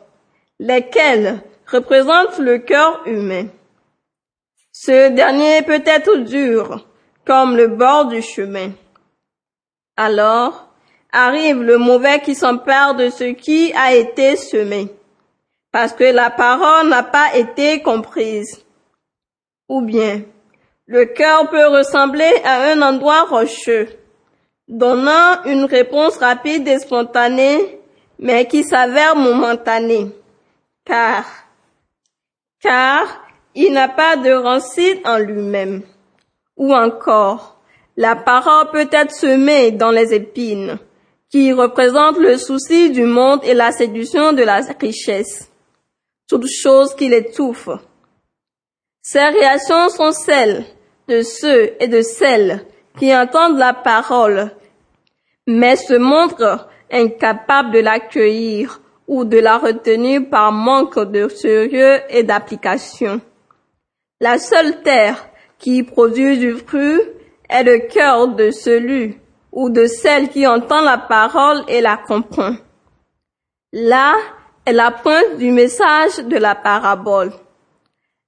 lesquels 0.60 1.42
représentent 1.66 2.38
le 2.40 2.60
cœur 2.60 3.02
humain. 3.06 3.48
Ce 4.74 5.10
dernier 5.10 5.62
peut 5.62 5.84
être 5.86 6.18
dur, 6.18 6.86
comme 7.26 7.56
le 7.56 7.68
bord 7.68 8.08
du 8.08 8.22
chemin. 8.22 8.72
Alors 9.96 10.70
arrive 11.12 11.62
le 11.62 11.78
mauvais 11.78 12.20
qui 12.22 12.34
s'empare 12.34 12.96
de 12.96 13.10
ce 13.10 13.26
qui 13.26 13.72
a 13.74 13.94
été 13.94 14.36
semé, 14.36 14.90
parce 15.72 15.94
que 15.94 16.04
la 16.04 16.32
parole 16.32 16.90
n'a 16.90 17.04
pas 17.04 17.36
été 17.36 17.82
comprise. 17.84 18.66
Ou 19.70 19.82
bien, 19.82 20.24
le 20.88 21.06
cœur 21.06 21.50
peut 21.50 21.68
ressembler 21.68 22.42
à 22.44 22.72
un 22.72 22.82
endroit 22.82 23.26
rocheux, 23.26 23.88
donnant 24.68 25.44
une 25.46 25.66
réponse 25.66 26.18
rapide 26.18 26.68
et 26.68 26.80
spontanée, 26.80 27.80
mais 28.18 28.48
qui 28.48 28.64
s'avère 28.64 29.16
momentanée, 29.16 30.08
car, 30.86 31.26
car 32.60 33.06
il 33.54 33.72
n'a 33.74 33.90
pas 33.90 34.16
de 34.16 34.32
racine 34.32 35.00
en 35.06 35.20
lui-même. 35.20 35.84
Ou 36.58 36.74
encore, 36.74 37.53
la 37.96 38.16
parole 38.16 38.72
peut 38.72 38.90
être 38.92 39.14
semée 39.14 39.72
dans 39.72 39.92
les 39.92 40.14
épines, 40.14 40.78
qui 41.30 41.52
représentent 41.52 42.20
le 42.20 42.38
souci 42.38 42.92
du 42.92 43.04
monde 43.04 43.42
et 43.44 43.54
la 43.54 43.72
séduction 43.72 44.34
de 44.34 44.44
la 44.44 44.62
richesse, 44.80 45.52
toutes 46.28 46.48
choses 46.48 46.96
qui 46.96 47.10
l'étouffent. 47.10 47.80
Ces 49.02 49.20
réactions 49.20 49.90
sont 49.90 50.12
celles 50.12 50.66
de 51.08 51.22
ceux 51.22 51.74
et 51.80 51.88
de 51.88 52.02
celles 52.02 52.66
qui 52.98 53.16
entendent 53.16 53.58
la 53.58 53.74
parole, 53.74 54.52
mais 55.48 55.76
se 55.76 55.96
montrent 55.96 56.68
incapables 56.92 57.72
de 57.72 57.80
l'accueillir 57.80 58.80
ou 59.08 59.26
de 59.26 59.38
la 59.38 59.58
retenir 59.58 60.30
par 60.30 60.52
manque 60.52 61.00
de 61.00 61.28
sérieux 61.28 62.00
et 62.10 62.24
d'application. 62.24 63.20
La 64.22 64.38
seule 64.38 64.82
terre 64.84 65.28
qui 65.60 65.84
produit 65.84 66.38
du 66.38 66.54
fruit 66.56 67.02
est 67.54 67.64
le 67.64 67.80
cœur 67.88 68.30
de 68.30 68.52
celui 68.52 69.18
ou 69.52 69.70
de 69.70 69.86
celle 69.86 70.30
qui 70.30 70.46
entend 70.48 70.82
la 70.82 70.98
parole 70.98 71.64
et 71.68 71.80
la 71.80 71.98
comprend. 71.98 72.56
Là 73.72 74.16
est 74.66 74.74
la 74.74 74.92
pointe 74.92 75.38
du 75.38 75.52
message 75.52 76.18
de 76.18 76.38
la 76.38 76.56
parabole. 76.56 77.32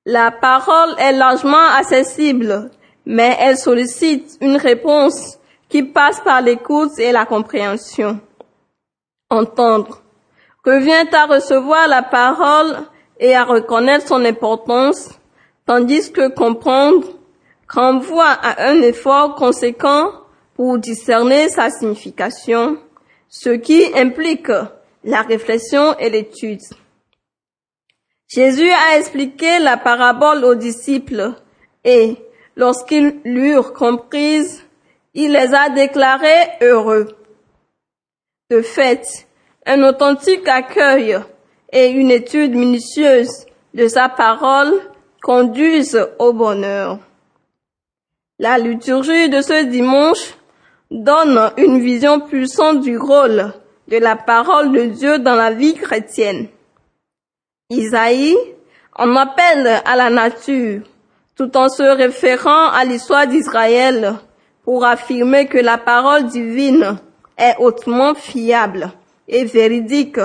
La 0.06 0.30
parole 0.30 0.96
est 1.00 1.14
largement 1.14 1.68
accessible, 1.78 2.70
mais 3.06 3.36
elle 3.40 3.58
sollicite 3.58 4.38
une 4.42 4.58
réponse 4.58 5.40
qui 5.70 5.82
passe 5.82 6.20
par 6.22 6.42
l'écoute 6.42 6.98
et 7.00 7.12
la 7.12 7.26
compréhension. 7.26 8.20
Entendre 9.32 10.02
revient 10.64 11.08
à 11.12 11.26
recevoir 11.26 11.88
la 11.88 12.04
parole 12.04 12.78
et 13.20 13.36
à 13.36 13.44
reconnaître 13.44 14.08
son 14.08 14.24
importance, 14.26 15.10
tandis 15.66 16.12
que 16.12 16.28
comprendre 16.28 17.08
renvoie 17.68 18.30
à 18.30 18.70
un 18.70 18.82
effort 18.82 19.36
conséquent 19.36 20.12
pour 20.56 20.78
discerner 20.78 21.50
sa 21.50 21.70
signification, 21.70 22.78
ce 23.30 23.50
qui 23.50 23.92
implique 23.96 24.52
la 25.04 25.22
réflexion 25.22 25.98
et 25.98 26.10
l'étude. 26.10 26.62
Jésus 28.28 28.70
a 28.70 28.98
expliqué 28.98 29.60
la 29.60 29.78
parabole 29.78 30.44
aux 30.46 30.56
disciples 30.56 31.34
et, 31.84 32.16
lorsqu'ils 32.56 33.22
l'eurent 33.24 33.74
comprise, 33.74 34.64
il 35.14 35.32
les 35.32 35.54
a 35.54 35.70
déclarés 35.70 36.50
heureux. 36.62 37.08
De 38.50 38.62
fait, 38.62 39.28
un 39.66 39.84
authentique 39.84 40.48
accueil 40.48 41.18
et 41.72 41.88
une 41.88 42.12
étude 42.12 42.56
minutieuse 42.56 43.46
de 43.74 43.88
sa 43.88 44.10
parole 44.10 44.74
conduisent 45.22 46.08
au 46.20 46.34
bonheur. 46.34 47.00
La 48.38 48.58
liturgie 48.58 49.30
de 49.30 49.42
ce 49.42 49.64
dimanche 49.64 50.36
donne 50.92 51.54
une 51.56 51.80
vision 51.80 52.20
puissante 52.20 52.82
du 52.82 52.98
rôle 52.98 53.54
de 53.88 53.98
la 53.98 54.18
parole 54.18 54.74
de 54.74 54.86
Dieu 54.88 55.20
dans 55.20 55.36
la 55.36 55.52
vie 55.52 55.74
chrétienne. 55.74 56.50
Isaïe 57.70 58.36
en 58.94 59.16
appelle 59.16 59.82
à 59.86 59.96
la 59.96 60.10
nature 60.10 60.82
tout 61.38 61.56
en 61.56 61.70
se 61.70 61.84
référant 61.84 62.72
à 62.72 62.84
l'histoire 62.84 63.26
d'Israël 63.26 64.16
pour 64.64 64.84
affirmer 64.84 65.48
que 65.48 65.58
la 65.58 65.78
parole 65.78 66.26
divine 66.26 66.98
est 67.38 67.56
hautement 67.60 68.16
fiable 68.16 68.92
et 69.30 69.46
véridique 69.46 70.20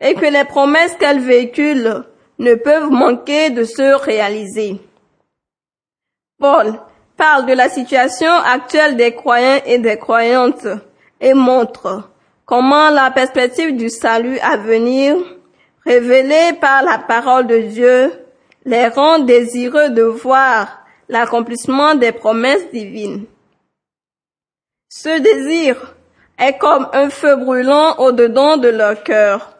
et 0.00 0.14
que 0.14 0.26
les 0.26 0.44
promesses 0.44 0.96
qu'elle 0.96 1.20
véhicule 1.20 2.02
ne 2.40 2.54
peuvent 2.56 2.90
manquer 2.90 3.50
de 3.50 3.62
se 3.62 3.94
réaliser. 4.04 4.80
Paul 6.40 6.80
parle 7.22 7.46
de 7.46 7.52
la 7.52 7.68
situation 7.68 8.32
actuelle 8.32 8.96
des 8.96 9.14
croyants 9.14 9.60
et 9.64 9.78
des 9.78 9.96
croyantes 9.96 10.66
et 11.20 11.34
montre 11.34 12.10
comment 12.46 12.90
la 12.90 13.12
perspective 13.12 13.76
du 13.76 13.90
salut 13.90 14.40
à 14.40 14.56
venir 14.56 15.14
révélée 15.86 16.52
par 16.60 16.82
la 16.82 16.98
parole 16.98 17.46
de 17.46 17.58
Dieu, 17.58 18.12
les 18.64 18.88
rend 18.88 19.20
désireux 19.20 19.90
de 19.90 20.02
voir 20.02 20.84
l'accomplissement 21.08 21.94
des 21.94 22.10
promesses 22.10 22.68
divines. 22.72 23.26
Ce 24.88 25.20
désir 25.20 25.94
est 26.40 26.58
comme 26.58 26.88
un 26.92 27.08
feu 27.08 27.36
brûlant 27.36 27.98
au-dedans 27.98 28.56
de 28.56 28.68
leur 28.68 29.00
cœur, 29.04 29.58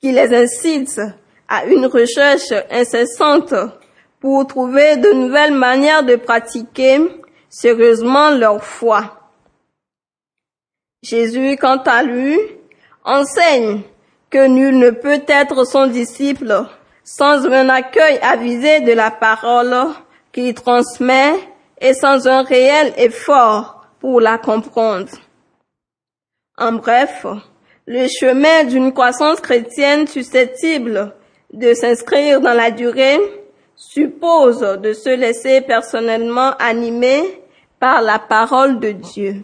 qui 0.00 0.10
les 0.10 0.34
incite 0.34 1.00
à 1.46 1.66
une 1.66 1.86
recherche 1.86 2.52
incessante 2.68 3.54
pour 4.26 4.44
trouver 4.44 4.96
de 4.96 5.12
nouvelles 5.12 5.54
manières 5.54 6.02
de 6.02 6.16
pratiquer 6.16 6.98
sérieusement 7.48 8.30
leur 8.30 8.64
foi. 8.64 9.30
Jésus, 11.00 11.56
quant 11.56 11.80
à 11.86 12.02
lui, 12.02 12.36
enseigne 13.04 13.82
que 14.28 14.48
nul 14.48 14.78
ne 14.80 14.90
peut 14.90 15.22
être 15.28 15.64
son 15.64 15.86
disciple 15.86 16.64
sans 17.04 17.46
un 17.46 17.68
accueil 17.68 18.18
avisé 18.20 18.80
de 18.80 18.90
la 18.90 19.12
parole 19.12 19.76
qu'il 20.32 20.54
transmet 20.54 21.34
et 21.80 21.94
sans 21.94 22.26
un 22.26 22.42
réel 22.42 22.94
effort 22.96 23.86
pour 24.00 24.20
la 24.20 24.38
comprendre. 24.38 25.12
En 26.58 26.72
bref, 26.72 27.24
le 27.86 28.08
chemin 28.08 28.64
d'une 28.64 28.92
croissance 28.92 29.40
chrétienne 29.40 30.08
susceptible 30.08 31.14
de 31.52 31.74
s'inscrire 31.74 32.40
dans 32.40 32.54
la 32.54 32.72
durée 32.72 33.20
suppose 33.76 34.60
de 34.60 34.92
se 34.92 35.10
laisser 35.10 35.60
personnellement 35.60 36.52
animer 36.58 37.42
par 37.78 38.02
la 38.02 38.18
parole 38.18 38.80
de 38.80 38.90
Dieu. 38.90 39.42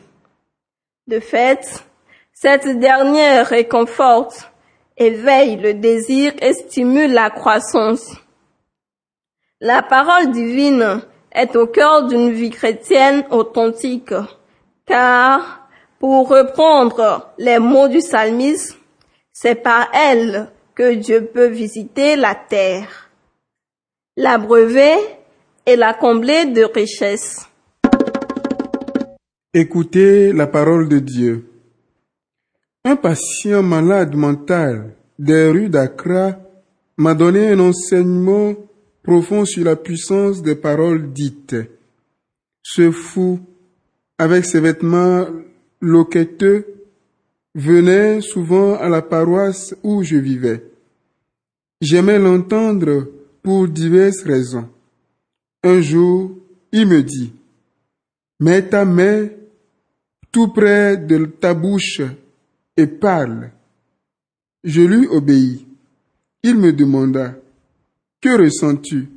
De 1.06 1.20
fait, 1.20 1.84
cette 2.32 2.78
dernière 2.78 3.46
réconforte, 3.46 4.50
éveille 4.96 5.56
le 5.56 5.74
désir 5.74 6.32
et 6.40 6.54
stimule 6.54 7.12
la 7.12 7.30
croissance. 7.30 8.10
La 9.60 9.82
parole 9.82 10.32
divine 10.32 11.02
est 11.32 11.54
au 11.56 11.66
cœur 11.66 12.06
d'une 12.06 12.32
vie 12.32 12.50
chrétienne 12.50 13.24
authentique, 13.30 14.14
car, 14.86 15.68
pour 15.98 16.28
reprendre 16.28 17.32
les 17.38 17.58
mots 17.58 17.88
du 17.88 17.98
psalmiste, 17.98 18.76
c'est 19.32 19.54
par 19.54 19.88
elle 19.94 20.50
que 20.74 20.94
Dieu 20.94 21.26
peut 21.32 21.46
visiter 21.46 22.16
la 22.16 22.34
terre, 22.34 23.01
l'abreuver 24.16 24.94
et 25.64 25.76
la 25.76 25.94
combler 25.94 26.46
de 26.46 26.64
richesses. 26.64 27.48
Écoutez 29.54 30.32
la 30.32 30.46
parole 30.46 30.88
de 30.88 30.98
Dieu. 30.98 31.46
Un 32.84 32.96
patient 32.96 33.62
malade 33.62 34.14
mental 34.14 34.94
des 35.18 35.48
rues 35.48 35.68
d'Accra 35.68 36.38
m'a 36.96 37.14
donné 37.14 37.48
un 37.48 37.60
enseignement 37.60 38.54
profond 39.02 39.44
sur 39.44 39.64
la 39.64 39.76
puissance 39.76 40.42
des 40.42 40.56
paroles 40.56 41.12
dites. 41.12 41.56
Ce 42.62 42.90
fou, 42.90 43.40
avec 44.18 44.44
ses 44.44 44.60
vêtements 44.60 45.26
loqueteux, 45.80 46.66
venait 47.54 48.20
souvent 48.20 48.76
à 48.76 48.88
la 48.88 49.02
paroisse 49.02 49.74
où 49.82 50.02
je 50.02 50.16
vivais. 50.16 50.64
J'aimais 51.80 52.18
l'entendre 52.18 53.06
pour 53.42 53.68
diverses 53.68 54.22
raisons. 54.22 54.68
Un 55.62 55.80
jour, 55.80 56.36
il 56.72 56.86
me 56.86 57.02
dit, 57.02 57.32
Mets 58.40 58.68
ta 58.68 58.84
main 58.84 59.28
tout 60.32 60.48
près 60.48 60.96
de 60.96 61.26
ta 61.26 61.54
bouche 61.54 62.00
et 62.76 62.86
parle. 62.86 63.52
Je 64.64 64.80
lui 64.80 65.06
obéis. 65.06 65.66
Il 66.42 66.56
me 66.56 66.72
demanda, 66.72 67.36
Que 68.20 68.42
ressens-tu? 68.42 69.08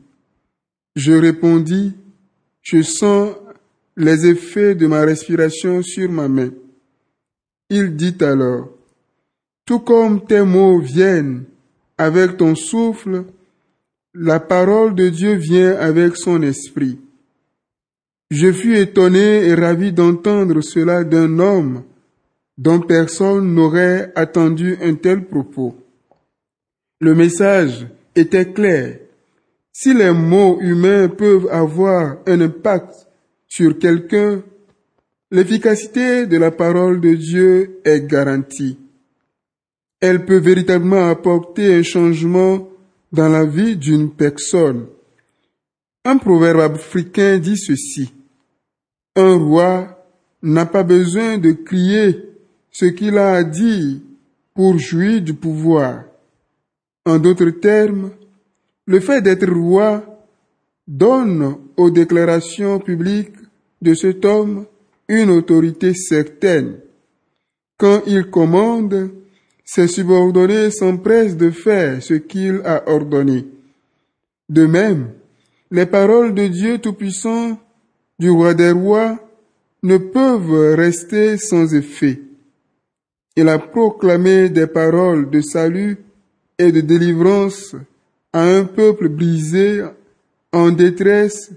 Je 0.95 1.13
répondis, 1.13 1.93
Je 2.61 2.81
sens 2.81 3.35
les 3.97 4.27
effets 4.27 4.75
de 4.75 4.87
ma 4.87 5.01
respiration 5.01 5.81
sur 5.81 6.11
ma 6.11 6.27
main. 6.27 6.51
Il 7.69 7.95
dit 7.95 8.17
alors, 8.19 8.69
Tout 9.65 9.79
comme 9.79 10.25
tes 10.25 10.41
mots 10.41 10.79
viennent 10.79 11.45
avec 11.97 12.37
ton 12.37 12.53
souffle, 12.55 13.25
la 14.15 14.39
parole 14.39 14.95
de 14.95 15.09
Dieu 15.09 15.33
vient 15.33 15.75
avec 15.75 16.15
son 16.15 16.41
esprit. 16.41 16.99
Je 18.31 18.51
fus 18.51 18.77
étonné 18.77 19.45
et 19.45 19.53
ravi 19.53 19.91
d'entendre 19.91 20.61
cela 20.61 21.03
d'un 21.03 21.39
homme 21.39 21.83
dont 22.57 22.79
personne 22.79 23.53
n'aurait 23.53 24.13
attendu 24.15 24.77
un 24.81 24.95
tel 24.95 25.25
propos. 25.25 25.75
Le 27.01 27.13
message 27.13 27.87
était 28.15 28.53
clair. 28.53 28.99
Si 29.73 29.93
les 29.93 30.13
mots 30.13 30.59
humains 30.61 31.09
peuvent 31.09 31.49
avoir 31.51 32.17
un 32.25 32.39
impact 32.39 33.07
sur 33.47 33.77
quelqu'un, 33.77 34.41
l'efficacité 35.29 36.25
de 36.25 36.37
la 36.37 36.51
parole 36.51 37.01
de 37.01 37.13
Dieu 37.13 37.81
est 37.83 38.07
garantie. 38.07 38.79
Elle 39.99 40.23
peut 40.23 40.39
véritablement 40.39 41.09
apporter 41.09 41.73
un 41.73 41.83
changement 41.83 42.69
dans 43.15 43.29
la 43.29 43.45
vie 43.45 43.77
d'une 43.77 44.11
personne. 44.11 44.87
Un 46.03 46.17
proverbe 46.17 46.75
africain 46.75 47.39
dit 47.39 47.57
ceci. 47.57 48.13
Un 49.15 49.37
roi 49.37 50.05
n'a 50.43 50.65
pas 50.65 50.83
besoin 50.83 51.37
de 51.37 51.51
crier 51.53 52.29
ce 52.69 52.85
qu'il 52.85 53.17
a 53.17 53.35
à 53.35 53.43
dire 53.43 53.99
pour 54.53 54.77
jouir 54.77 55.21
du 55.21 55.33
pouvoir. 55.33 56.03
En 57.05 57.17
d'autres 57.17 57.49
termes, 57.49 58.11
le 58.85 58.99
fait 58.99 59.21
d'être 59.21 59.49
roi 59.49 60.03
donne 60.87 61.57
aux 61.77 61.89
déclarations 61.89 62.79
publiques 62.79 63.37
de 63.81 63.93
cet 63.93 64.25
homme 64.25 64.65
une 65.07 65.29
autorité 65.29 65.93
certaine. 65.93 66.79
Quand 67.77 68.01
il 68.05 68.29
commande, 68.29 69.11
ses 69.65 69.87
subordonnés 69.87 70.69
s'empressent 70.69 71.35
de 71.35 71.49
faire 71.49 72.01
ce 72.01 72.13
qu'il 72.13 72.61
a 72.63 72.87
ordonné. 72.87 73.45
De 74.47 74.67
même, 74.67 75.09
les 75.71 75.87
paroles 75.87 76.35
de 76.35 76.47
Dieu 76.47 76.77
Tout-Puissant, 76.77 77.59
du 78.19 78.29
roi 78.29 78.53
des 78.53 78.71
rois, 78.71 79.19
ne 79.81 79.97
peuvent 79.97 80.75
rester 80.75 81.37
sans 81.37 81.73
effet. 81.73 82.21
Il 83.35 83.49
a 83.49 83.59
proclamé 83.59 84.49
des 84.49 84.67
paroles 84.67 85.29
de 85.29 85.41
salut 85.41 85.97
et 86.57 86.71
de 86.71 86.81
délivrance 86.81 87.75
à 88.31 88.43
un 88.43 88.63
peuple 88.63 89.09
brisé 89.09 89.83
en 90.53 90.71
détresse 90.71 91.51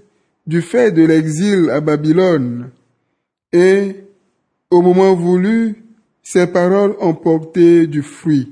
du 0.45 0.61
fait 0.61 0.91
de 0.91 1.03
l'exil 1.03 1.69
à 1.69 1.79
Babylone. 1.79 2.71
Et 3.53 3.95
au 4.71 4.81
moment 4.81 5.13
voulu, 5.13 5.83
ces 6.23 6.47
paroles 6.47 6.95
ont 6.99 7.13
porté 7.13 7.87
du 7.87 8.01
fruit. 8.01 8.51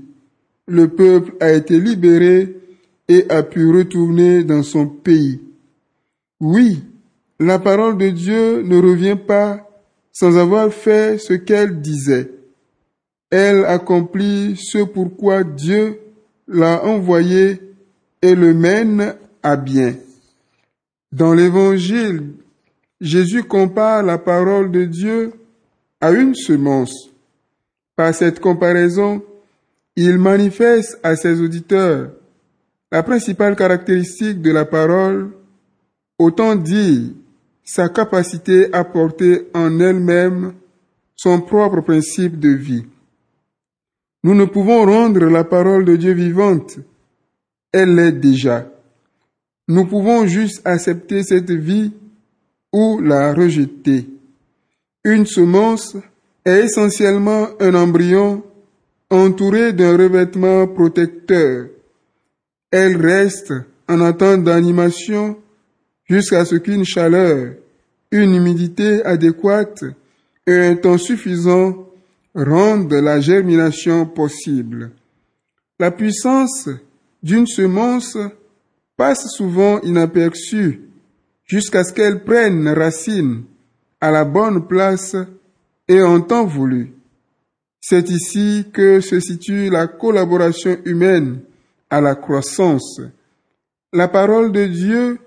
Le 0.67 0.87
peuple 0.87 1.33
a 1.39 1.51
été 1.51 1.79
libéré 1.79 2.55
et 3.07 3.25
a 3.29 3.43
pu 3.43 3.69
retourner 3.69 4.43
dans 4.43 4.63
son 4.63 4.87
pays. 4.87 5.41
Oui, 6.39 6.83
la 7.39 7.59
parole 7.59 7.97
de 7.97 8.09
Dieu 8.09 8.61
ne 8.63 8.77
revient 8.77 9.17
pas 9.17 9.69
sans 10.11 10.37
avoir 10.37 10.73
fait 10.73 11.19
ce 11.19 11.33
qu'elle 11.33 11.81
disait 11.81 12.31
elle 13.29 13.65
accomplit 13.65 14.55
ce 14.57 14.83
pourquoi 14.83 15.43
Dieu 15.43 15.99
l'a 16.47 16.83
envoyé 16.85 17.59
et 18.21 18.35
le 18.35 18.53
mène 18.53 19.15
à 19.43 19.57
bien. 19.57 19.95
Dans 21.11 21.33
l'évangile, 21.33 22.33
Jésus 23.01 23.43
compare 23.43 24.03
la 24.03 24.17
parole 24.17 24.71
de 24.71 24.85
Dieu 24.85 25.33
à 25.99 26.11
une 26.11 26.35
semence. 26.35 27.09
Par 27.97 28.13
cette 28.13 28.39
comparaison, 28.39 29.23
il 29.95 30.19
manifeste 30.19 30.99
à 31.01 31.15
ses 31.15 31.41
auditeurs 31.41 32.11
la 32.91 33.01
principale 33.01 33.55
caractéristique 33.55 34.39
de 34.41 34.51
la 34.51 34.65
parole, 34.65 35.31
autant 36.19 36.55
dire 36.55 37.09
sa 37.63 37.89
capacité 37.89 38.71
à 38.71 38.83
porter 38.85 39.47
en 39.53 39.79
elle-même 39.79 40.53
son 41.15 41.41
propre 41.41 41.81
principe 41.81 42.39
de 42.39 42.49
vie. 42.49 42.85
Nous 44.23 44.35
ne 44.35 44.45
pouvons 44.45 44.85
rendre 44.85 45.25
la 45.25 45.43
parole 45.43 45.83
de 45.83 45.95
Dieu 45.95 46.13
vivante. 46.13 46.77
Elle 47.71 47.95
l'est 47.95 48.11
déjà. 48.11 48.71
Nous 49.67 49.85
pouvons 49.85 50.27
juste 50.27 50.61
accepter 50.65 51.23
cette 51.23 51.51
vie 51.51 51.91
ou 52.71 53.01
la 53.01 53.33
rejeter. 53.33 54.07
Une 55.03 55.25
semence 55.25 55.97
est 56.47 56.63
essentiellement 56.63 57.49
un 57.59 57.75
embryon 57.75 58.41
entouré 59.09 59.73
d'un 59.73 59.97
revêtement 59.97 60.65
protecteur. 60.67 61.67
Elle 62.71 62.95
reste 62.97 63.53
en 63.89 63.99
attente 64.01 64.45
d'animation 64.45 65.37
jusqu'à 66.05 66.45
ce 66.45 66.55
qu'une 66.55 66.85
chaleur, 66.85 67.55
une 68.11 68.33
humidité 68.33 69.03
adéquate 69.03 69.83
et 70.45 70.57
un 70.57 70.75
temps 70.75 70.97
suffisant 70.97 71.89
rendent 72.33 72.93
la 72.93 73.19
germination 73.19 74.05
possible. 74.05 74.91
La 75.79 75.91
puissance 75.91 76.69
d'une 77.21 77.47
semence 77.47 78.17
passe 78.95 79.27
souvent 79.35 79.81
inaperçue 79.81 80.81
jusqu'à 81.43 81.83
ce 81.83 81.93
qu'elle 81.93 82.23
prenne 82.23 82.69
racine 82.69 83.43
à 83.99 84.11
la 84.11 84.23
bonne 84.23 84.65
place 84.65 85.15
et 85.87 86.01
en 86.01 86.21
temps 86.21 86.45
voulu. 86.45 86.93
C'est 87.79 88.09
ici 88.09 88.65
que 88.73 88.99
se 88.99 89.19
situe 89.19 89.69
la 89.69 89.87
collaboration 89.87 90.77
humaine 90.85 91.39
à 91.89 92.01
la 92.01 92.15
croissance. 92.15 93.01
La 93.93 94.07
parole 94.07 94.51
de 94.51 94.65
Dieu 94.65 95.19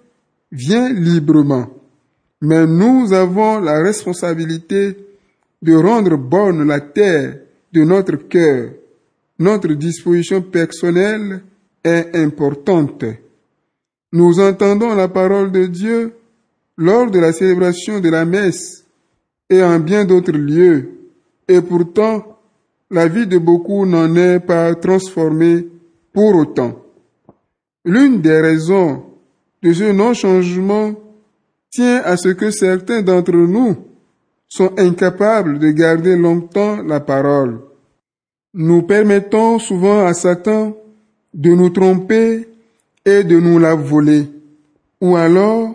vient 0.52 0.92
librement, 0.92 1.68
mais 2.42 2.66
nous 2.66 3.12
avons 3.12 3.60
la 3.60 3.82
responsabilité 3.82 4.96
de 5.62 5.74
rendre 5.74 6.16
bonne 6.16 6.66
la 6.66 6.80
terre 6.80 7.38
de 7.72 7.84
notre 7.84 8.16
cœur. 8.16 8.72
Notre 9.38 9.72
disposition 9.72 10.42
personnelle 10.42 11.42
est 11.82 12.14
importante. 12.14 13.04
Nous 14.12 14.40
entendons 14.40 14.94
la 14.94 15.08
parole 15.08 15.50
de 15.52 15.66
Dieu 15.66 16.12
lors 16.76 17.10
de 17.10 17.18
la 17.18 17.32
célébration 17.32 18.00
de 18.00 18.08
la 18.10 18.24
messe 18.24 18.84
et 19.50 19.62
en 19.62 19.80
bien 19.80 20.04
d'autres 20.04 20.32
lieux, 20.32 20.90
et 21.48 21.60
pourtant 21.60 22.38
la 22.90 23.08
vie 23.08 23.26
de 23.26 23.38
beaucoup 23.38 23.84
n'en 23.84 24.14
est 24.16 24.40
pas 24.40 24.74
transformée 24.74 25.66
pour 26.12 26.34
autant. 26.36 26.82
L'une 27.84 28.20
des 28.20 28.40
raisons 28.40 29.04
de 29.62 29.72
ce 29.72 29.92
non-changement 29.92 30.94
tient 31.70 32.02
à 32.04 32.16
ce 32.16 32.28
que 32.30 32.50
certains 32.50 33.02
d'entre 33.02 33.32
nous 33.32 33.76
sont 34.48 34.72
incapables 34.78 35.58
de 35.58 35.70
garder 35.70 36.16
longtemps 36.16 36.82
la 36.82 37.00
parole. 37.00 37.60
Nous 38.54 38.82
permettons 38.82 39.58
souvent 39.58 40.04
à 40.04 40.14
Satan 40.14 40.76
de 41.32 41.50
nous 41.50 41.70
tromper 41.70 42.48
et 43.04 43.22
de 43.22 43.38
nous 43.38 43.58
la 43.58 43.74
voler, 43.74 44.28
ou 45.00 45.16
alors 45.16 45.74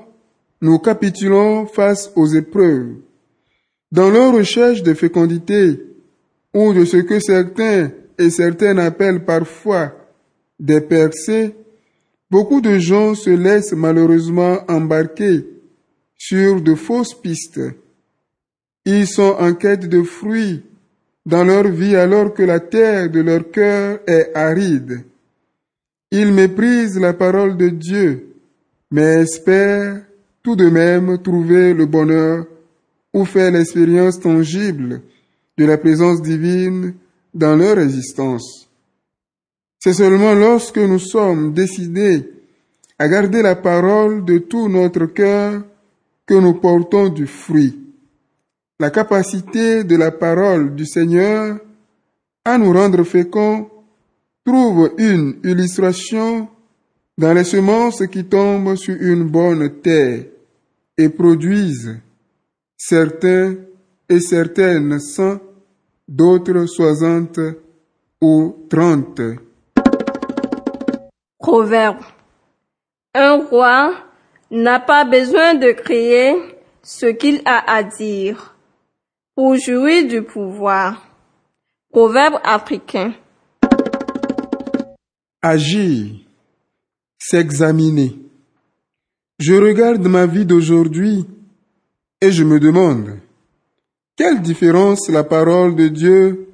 nous 0.62 0.80
capitulons 0.80 1.66
face 1.68 2.12
aux 2.16 2.28
épreuves. 2.28 3.05
Dans 3.92 4.10
leur 4.10 4.34
recherche 4.34 4.84
de 4.84 4.94
fécondité, 4.94 5.80
ou 6.54 6.74
de 6.74 6.86
ce 6.86 6.98
que 6.98 7.20
certains 7.20 7.92
et 8.18 8.30
certaines 8.30 8.80
appellent 8.80 9.26
parfois 9.26 9.94
des 10.60 10.82
percées, 10.82 11.54
beaucoup 12.32 12.62
de 12.62 12.78
gens 12.80 13.14
se 13.14 13.30
laissent 13.30 13.74
malheureusement 13.74 14.60
embarquer 14.68 15.46
sur 16.18 16.62
de 16.62 16.76
fausses 16.76 17.14
pistes. 17.14 17.62
Ils 18.86 19.08
sont 19.08 19.36
en 19.40 19.54
quête 19.54 19.90
de 19.90 20.02
fruits 20.02 20.64
dans 21.26 21.44
leur 21.44 21.68
vie 21.68 21.96
alors 21.96 22.34
que 22.34 22.44
la 22.44 22.60
terre 22.60 23.10
de 23.10 23.20
leur 23.20 23.50
cœur 23.52 24.00
est 24.08 24.32
aride. 24.36 25.04
Ils 26.12 26.32
méprisent 26.32 27.00
la 27.00 27.14
parole 27.14 27.58
de 27.58 27.70
Dieu, 27.70 28.36
mais 28.92 29.24
espèrent 29.24 30.02
tout 30.44 30.56
de 30.56 30.70
même 30.70 31.18
trouver 31.22 31.74
le 31.74 31.86
bonheur 31.86 32.46
ou 33.16 33.24
faire 33.24 33.50
l'expérience 33.50 34.20
tangible 34.20 35.02
de 35.58 35.66
la 35.66 35.78
présence 35.78 36.22
divine 36.22 36.94
dans 37.34 37.56
leur 37.56 37.80
existence. 37.80 38.70
C'est 39.80 39.94
seulement 39.94 40.34
lorsque 40.34 40.78
nous 40.78 41.00
sommes 41.00 41.54
décidés 41.54 42.30
à 43.00 43.08
garder 43.08 43.42
la 43.42 43.56
parole 43.56 44.26
de 44.26 44.40
tout 44.40 44.68
notre 44.68 45.06
cœur 45.06 45.64
que 46.26 46.34
nous 46.34 46.56
portons 46.56 47.08
du 47.08 47.26
fruit. 47.26 47.80
La 48.82 48.90
capacité 48.90 49.86
de 49.86 49.96
la 49.96 50.12
parole 50.12 50.76
du 50.76 50.86
Seigneur 50.86 51.58
à 52.44 52.58
nous 52.58 52.74
rendre 52.74 53.04
féconds 53.04 53.70
trouve 54.46 54.92
une 54.98 55.38
illustration 55.46 56.50
dans 57.18 57.34
les 57.34 57.46
semences 57.46 58.06
qui 58.08 58.26
tombent 58.26 58.76
sur 58.76 58.98
une 59.00 59.24
bonne 59.24 59.70
terre 59.82 60.26
et 60.98 61.08
produisent 61.08 61.98
certains 62.78 63.56
et 64.10 64.20
certaines 64.20 65.00
cent, 65.00 65.40
d'autres 66.08 66.66
soixante 66.68 67.40
ou 68.22 68.68
trente. 68.70 69.22
Proverbe. 71.40 72.04
Un 73.14 73.44
roi 73.46 73.94
n'a 74.52 74.80
pas 74.80 75.06
besoin 75.06 75.54
de 75.56 75.72
crier 75.72 76.36
ce 76.84 77.08
qu'il 77.08 77.42
a 77.46 77.72
à 77.72 77.84
dire 77.84 78.56
pour 79.36 79.56
jouir 79.56 80.08
du 80.08 80.22
pouvoir. 80.22 81.02
Proverbe 81.92 82.40
africain. 82.44 83.14
Agir, 85.42 86.16
s'examiner. 87.20 88.18
Je 89.40 89.54
regarde 89.54 90.06
ma 90.08 90.26
vie 90.26 90.46
d'aujourd'hui 90.46 91.26
et 92.26 92.32
je 92.32 92.44
me 92.44 92.60
demande, 92.60 93.20
quelle 94.18 94.42
différence 94.42 95.10
la 95.10 95.24
parole 95.24 95.76
de 95.76 95.90
Dieu 95.90 96.48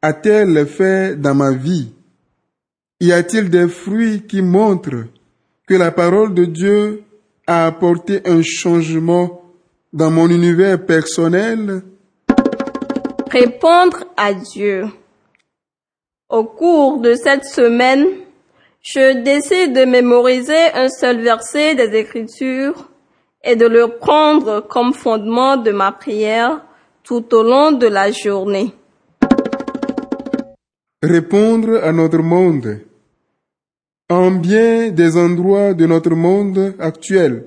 a-t-elle 0.00 0.64
fait 0.66 1.20
dans 1.20 1.34
ma 1.34 1.50
vie? 1.50 1.88
Y 3.00 3.10
a-t-il 3.10 3.50
des 3.50 3.66
fruits 3.66 4.22
qui 4.28 4.40
montrent 4.40 5.06
que 5.66 5.74
la 5.74 5.90
parole 5.90 6.32
de 6.32 6.44
Dieu 6.44 7.02
a 7.48 7.66
apporté 7.66 8.20
un 8.24 8.40
changement 8.42 9.42
dans 9.92 10.12
mon 10.12 10.28
univers 10.28 10.86
personnel? 10.86 11.82
Répondre 13.32 14.04
à 14.16 14.32
Dieu. 14.32 14.84
Au 16.28 16.44
cours 16.44 17.00
de 17.00 17.14
cette 17.14 17.46
semaine, 17.46 18.06
je 18.80 19.24
décide 19.24 19.72
de 19.74 19.84
mémoriser 19.86 20.70
un 20.74 20.88
seul 20.88 21.20
verset 21.20 21.74
des 21.74 21.98
Écritures 21.98 22.89
et 23.42 23.56
de 23.56 23.66
le 23.66 23.88
prendre 23.98 24.60
comme 24.68 24.92
fondement 24.92 25.56
de 25.56 25.70
ma 25.70 25.92
prière 25.92 26.62
tout 27.02 27.34
au 27.34 27.42
long 27.42 27.72
de 27.72 27.86
la 27.86 28.10
journée. 28.10 28.74
Répondre 31.02 31.80
à 31.82 31.92
notre 31.92 32.22
monde. 32.22 32.80
En 34.10 34.32
bien 34.32 34.90
des 34.90 35.16
endroits 35.16 35.72
de 35.72 35.86
notre 35.86 36.14
monde 36.14 36.74
actuel, 36.78 37.44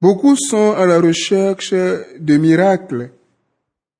beaucoup 0.00 0.36
sont 0.36 0.72
à 0.72 0.86
la 0.86 1.00
recherche 1.00 1.72
de 1.72 2.36
miracles, 2.36 3.10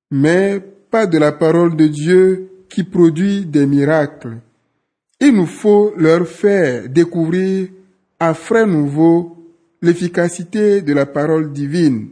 mais 0.09 0.61
pas 0.89 1.05
de 1.05 1.17
la 1.17 1.33
parole 1.33 1.75
de 1.75 1.87
Dieu 1.87 2.49
qui 2.69 2.83
produit 2.83 3.45
des 3.45 3.67
miracles. 3.67 4.37
Il 5.19 5.35
nous 5.35 5.45
faut 5.45 5.93
leur 5.97 6.25
faire 6.27 6.89
découvrir 6.89 7.67
à 8.19 8.33
frais 8.33 8.65
nouveau 8.65 9.42
l'efficacité 9.83 10.81
de 10.81 10.93
la 10.93 11.05
parole 11.05 11.51
divine. 11.51 12.07